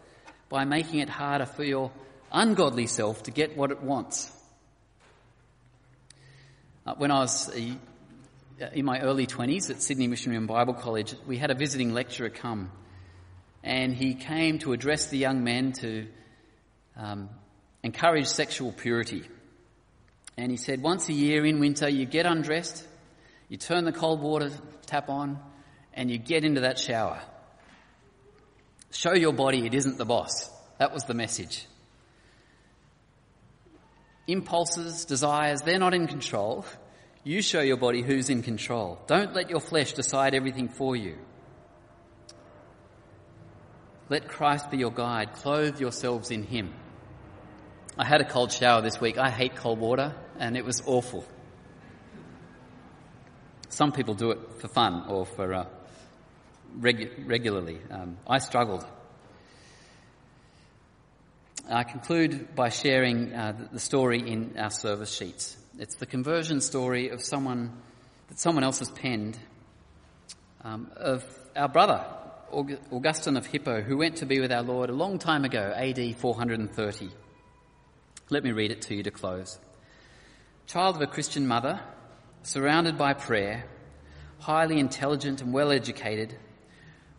by 0.48 0.64
making 0.64 1.01
it 1.01 1.09
harder 1.09 1.46
for 1.46 1.64
your 1.64 1.90
ungodly 2.33 2.87
self 2.87 3.22
to 3.25 3.31
get 3.31 3.57
what 3.57 3.70
it 3.70 3.83
wants. 3.83 4.31
Uh, 6.85 6.94
when 6.96 7.11
I 7.11 7.20
was 7.20 7.48
in 8.73 8.85
my 8.85 9.01
early 9.01 9.27
20s 9.27 9.71
at 9.71 9.83
Sydney 9.83 10.07
Missionary 10.07 10.38
and 10.38 10.47
Bible 10.47 10.75
College, 10.75 11.15
we 11.27 11.38
had 11.38 11.51
a 11.51 11.55
visiting 11.55 11.93
lecturer 11.93 12.31
come 12.31 12.71
and 13.62 13.95
he 13.95 14.15
came 14.15 14.59
to 14.61 14.73
address 14.73 15.07
the 15.07 15.19
young 15.19 15.45
men 15.45 15.73
to 15.73 16.07
um, 16.97 17.29
encourage 17.83 18.27
sexual 18.27 18.73
purity. 18.73 19.25
And 20.37 20.51
he 20.51 20.57
said, 20.57 20.83
once 20.83 21.09
a 21.09 21.12
year 21.12 21.45
in 21.45 21.61
winter, 21.61 21.88
you 21.88 22.07
get 22.07 22.27
undressed, 22.27 22.87
you 23.49 23.57
turn 23.57 23.85
the 23.85 23.93
cold 23.93 24.21
water 24.21 24.51
tap 24.87 25.09
on, 25.09 25.38
and 25.95 26.11
you 26.11 26.19
get 26.19 26.45
into 26.45 26.62
that 26.62 26.79
shower. 26.79 27.21
Show 28.91 29.15
your 29.15 29.33
body 29.33 29.67
it 29.67 29.75
isn't 29.75 29.99
the 29.99 30.05
boss. 30.05 30.51
That 30.79 30.93
was 30.93 31.05
the 31.05 31.15
message. 31.15 31.67
Impulses, 34.27 35.05
desires, 35.05 35.62
they're 35.62 35.79
not 35.79 35.95
in 35.95 36.07
control. 36.07 36.65
You 37.25 37.41
show 37.41 37.61
your 37.61 37.77
body 37.77 38.03
who's 38.03 38.31
in 38.31 38.43
control. 38.43 38.99
Don't 39.07 39.33
let 39.33 39.49
your 39.49 39.61
flesh 39.61 39.93
decide 39.93 40.35
everything 40.35 40.69
for 40.69 40.97
you. 40.97 41.17
Let 44.09 44.29
Christ 44.29 44.71
be 44.71 44.79
your 44.79 44.91
guide. 44.91 45.35
Clothe 45.35 45.81
yourselves 45.81 46.31
in 46.31 46.43
Him. 46.43 46.75
I 47.97 48.05
had 48.05 48.21
a 48.21 48.29
cold 48.29 48.51
shower 48.53 48.81
this 48.83 49.01
week. 49.01 49.19
I 49.19 49.31
hate 49.31 49.55
cold 49.55 49.79
water 49.79 50.15
and 50.39 50.57
it 50.57 50.65
was 50.65 50.83
awful. 50.85 51.25
Some 53.69 53.93
people 53.93 54.15
do 54.15 54.33
it 54.33 54.39
for 54.59 54.69
fun 54.69 55.05
or 55.09 55.25
for 55.25 55.55
uh, 55.55 55.67
regu- 56.79 57.27
regularly. 57.27 57.79
Um, 57.91 58.19
I 58.27 58.39
struggled. 58.39 58.85
I 61.71 61.85
conclude 61.85 62.55
by 62.57 62.71
sharing 62.71 63.33
uh, 63.33 63.69
the 63.73 63.81
story 63.81 64.29
in 64.29 64.59
our 64.59 64.71
service 64.71 65.15
sheets. 65.15 65.57
It's 65.79 65.95
the 65.95 66.07
conversion 66.07 66.61
story 66.61 67.09
of 67.09 67.23
someone 67.23 67.73
that 68.29 68.39
someone 68.39 68.63
else 68.63 68.81
has 68.81 68.91
penned 68.91 69.39
um, 70.63 70.91
of 70.97 71.25
our 71.57 71.69
brother 71.69 72.05
Augustine 72.53 73.39
of 73.39 73.47
Hippo, 73.47 73.81
who 73.81 73.97
went 73.97 74.17
to 74.17 74.27
be 74.27 74.39
with 74.39 74.53
our 74.53 74.63
Lord 74.63 74.91
a 74.91 74.93
long 74.93 75.19
time 75.19 75.47
ago, 75.47 75.73
AD 75.75 76.17
430. 76.17 77.11
Let 78.29 78.45
me 78.45 78.53
read 78.53 78.71
it 78.71 78.83
to 78.83 78.95
you 78.95 79.03
to 79.05 79.11
close. 79.11 79.59
Child 80.67 80.97
of 80.97 81.03
a 81.03 81.07
Christian 81.07 81.47
mother, 81.47 81.81
surrounded 82.43 82.99
by 82.99 83.15
prayer, 83.15 83.65
highly 84.41 84.79
intelligent 84.79 85.41
and 85.41 85.55
well 85.55 85.73
educated, 85.73 86.37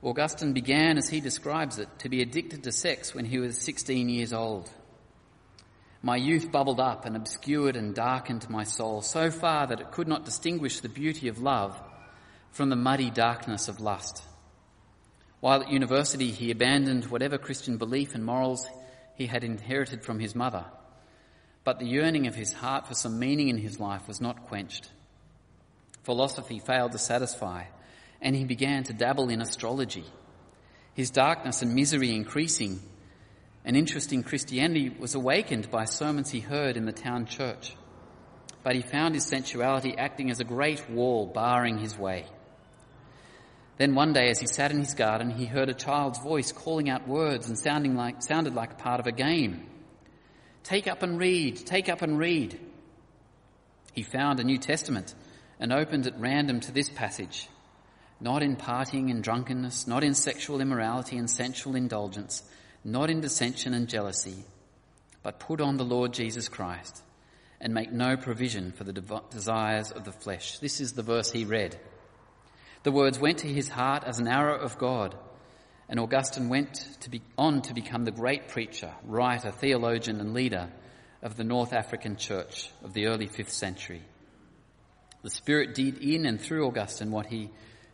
Augustine 0.03 0.53
began, 0.53 0.99
as 0.99 1.09
he 1.09 1.21
describes 1.21 1.79
it, 1.79 1.87
to 1.99 2.09
be 2.09 2.21
addicted 2.21 2.63
to 2.63 2.71
sex 2.71 3.15
when 3.15 3.25
he 3.25 3.39
was 3.39 3.57
16 3.57 4.09
years 4.09 4.33
old. 4.33 4.69
My 6.03 6.17
youth 6.17 6.51
bubbled 6.51 6.79
up 6.79 7.05
and 7.05 7.15
obscured 7.15 7.75
and 7.75 7.95
darkened 7.95 8.47
my 8.47 8.63
soul 8.63 9.01
so 9.01 9.31
far 9.31 9.65
that 9.65 9.79
it 9.79 9.89
could 9.89 10.07
not 10.07 10.25
distinguish 10.25 10.79
the 10.79 10.89
beauty 10.89 11.27
of 11.27 11.41
love 11.41 11.81
from 12.51 12.69
the 12.69 12.75
muddy 12.75 13.09
darkness 13.09 13.67
of 13.67 13.79
lust. 13.81 14.23
While 15.39 15.63
at 15.63 15.71
university, 15.71 16.29
he 16.29 16.51
abandoned 16.51 17.05
whatever 17.05 17.39
Christian 17.39 17.77
belief 17.77 18.13
and 18.13 18.23
morals 18.23 18.67
he 19.15 19.25
had 19.25 19.43
inherited 19.43 20.03
from 20.03 20.19
his 20.19 20.35
mother 20.35 20.65
but 21.63 21.79
the 21.79 21.85
yearning 21.85 22.27
of 22.27 22.35
his 22.35 22.53
heart 22.53 22.87
for 22.87 22.93
some 22.93 23.19
meaning 23.19 23.47
in 23.47 23.57
his 23.57 23.79
life 23.79 24.07
was 24.07 24.19
not 24.19 24.47
quenched. 24.47 24.89
Philosophy 26.03 26.59
failed 26.59 26.91
to 26.91 26.97
satisfy, 26.97 27.63
and 28.21 28.35
he 28.35 28.43
began 28.43 28.83
to 28.83 28.93
dabble 28.93 29.29
in 29.29 29.41
astrology. 29.41 30.05
His 30.93 31.09
darkness 31.09 31.61
and 31.61 31.73
misery 31.73 32.13
increasing, 32.13 32.81
an 33.65 33.75
interest 33.75 34.11
in 34.11 34.23
Christianity 34.23 34.89
was 34.89 35.15
awakened 35.15 35.71
by 35.71 35.85
sermons 35.85 36.29
he 36.29 36.41
heard 36.41 36.75
in 36.75 36.85
the 36.85 36.91
town 36.91 37.25
church. 37.25 37.75
But 38.63 38.75
he 38.75 38.81
found 38.81 39.15
his 39.15 39.25
sensuality 39.25 39.97
acting 39.97 40.29
as 40.29 40.39
a 40.39 40.45
great 40.45 40.89
wall 40.89 41.25
barring 41.27 41.77
his 41.77 41.97
way. 41.97 42.25
Then 43.77 43.95
one 43.95 44.13
day 44.13 44.29
as 44.29 44.39
he 44.39 44.47
sat 44.47 44.71
in 44.71 44.79
his 44.79 44.93
garden, 44.93 45.29
he 45.29 45.45
heard 45.45 45.69
a 45.69 45.73
child's 45.73 46.19
voice 46.19 46.51
calling 46.51 46.89
out 46.89 47.07
words 47.07 47.47
and 47.47 47.57
sounding 47.57 47.95
like, 47.95 48.21
sounded 48.21 48.53
like 48.53 48.77
part 48.77 48.99
of 48.99 49.07
a 49.07 49.11
game. 49.11 49.65
Take 50.63 50.87
up 50.87 51.03
and 51.03 51.19
read, 51.19 51.57
take 51.57 51.89
up 51.89 52.01
and 52.01 52.17
read. 52.17 52.59
He 53.93 54.03
found 54.03 54.39
a 54.39 54.43
New 54.43 54.57
Testament 54.57 55.13
and 55.59 55.73
opened 55.73 56.07
at 56.07 56.19
random 56.19 56.59
to 56.61 56.71
this 56.71 56.89
passage. 56.89 57.47
Not 58.19 58.43
in 58.43 58.55
partying 58.55 59.09
and 59.11 59.23
drunkenness, 59.23 59.87
not 59.87 60.03
in 60.03 60.13
sexual 60.13 60.61
immorality 60.61 61.17
and 61.17 61.29
sensual 61.29 61.75
indulgence, 61.75 62.43
not 62.83 63.09
in 63.09 63.21
dissension 63.21 63.73
and 63.73 63.87
jealousy, 63.87 64.43
but 65.21 65.39
put 65.39 65.61
on 65.61 65.77
the 65.77 65.85
Lord 65.85 66.13
Jesus 66.13 66.49
Christ 66.49 67.01
and 67.61 67.73
make 67.73 67.91
no 67.91 68.17
provision 68.17 68.71
for 68.71 68.83
the 68.83 68.93
desires 69.31 69.91
of 69.91 70.03
the 70.03 70.11
flesh. 70.11 70.59
This 70.59 70.81
is 70.81 70.93
the 70.93 71.03
verse 71.03 71.31
he 71.31 71.45
read. 71.45 71.79
The 72.83 72.91
words 72.91 73.17
went 73.17 73.39
to 73.39 73.47
his 73.47 73.69
heart 73.69 74.03
as 74.03 74.19
an 74.19 74.27
arrow 74.27 74.59
of 74.59 74.77
God 74.77 75.15
and 75.89 75.99
Augustine 75.99 76.49
went 76.49 76.73
to 77.01 77.09
be, 77.09 77.21
on 77.37 77.61
to 77.63 77.73
become 77.73 78.05
the 78.05 78.11
great 78.11 78.47
preacher, 78.47 78.91
writer, 79.03 79.51
theologian, 79.51 80.19
and 80.19 80.33
leader 80.33 80.69
of 81.21 81.35
the 81.35 81.43
North 81.43 81.73
African 81.73 82.15
church 82.15 82.69
of 82.83 82.93
the 82.93 83.07
early 83.07 83.27
5th 83.27 83.49
century. 83.49 84.01
The 85.21 85.29
Spirit 85.29 85.75
did 85.75 85.99
in 85.99 86.25
and 86.25 86.39
through 86.39 86.67
Augustine 86.67 87.11
what 87.11 87.27
he 87.27 87.49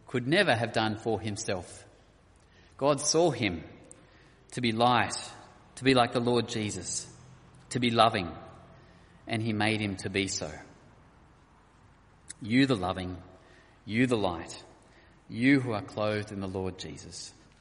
could 0.07 0.27
never 0.27 0.55
have 0.55 0.71
done 0.71 0.97
for 0.97 1.19
himself. 1.19 1.85
God 2.77 3.01
saw 3.01 3.31
him 3.31 3.63
to 4.51 4.61
be 4.61 4.71
light, 4.71 5.15
to 5.75 5.83
be 5.83 5.93
like 5.93 6.13
the 6.13 6.19
Lord 6.19 6.47
Jesus, 6.47 7.07
to 7.69 7.79
be 7.79 7.91
loving, 7.91 8.31
and 9.27 9.41
he 9.41 9.53
made 9.53 9.79
him 9.79 9.95
to 9.97 10.09
be 10.09 10.27
so. 10.27 10.49
You 12.41 12.65
the 12.65 12.75
loving, 12.75 13.17
you 13.85 14.07
the 14.07 14.17
light, 14.17 14.63
you 15.29 15.59
who 15.59 15.73
are 15.73 15.81
clothed 15.81 16.31
in 16.31 16.39
the 16.39 16.47
Lord 16.47 16.77
Jesus. 16.77 17.33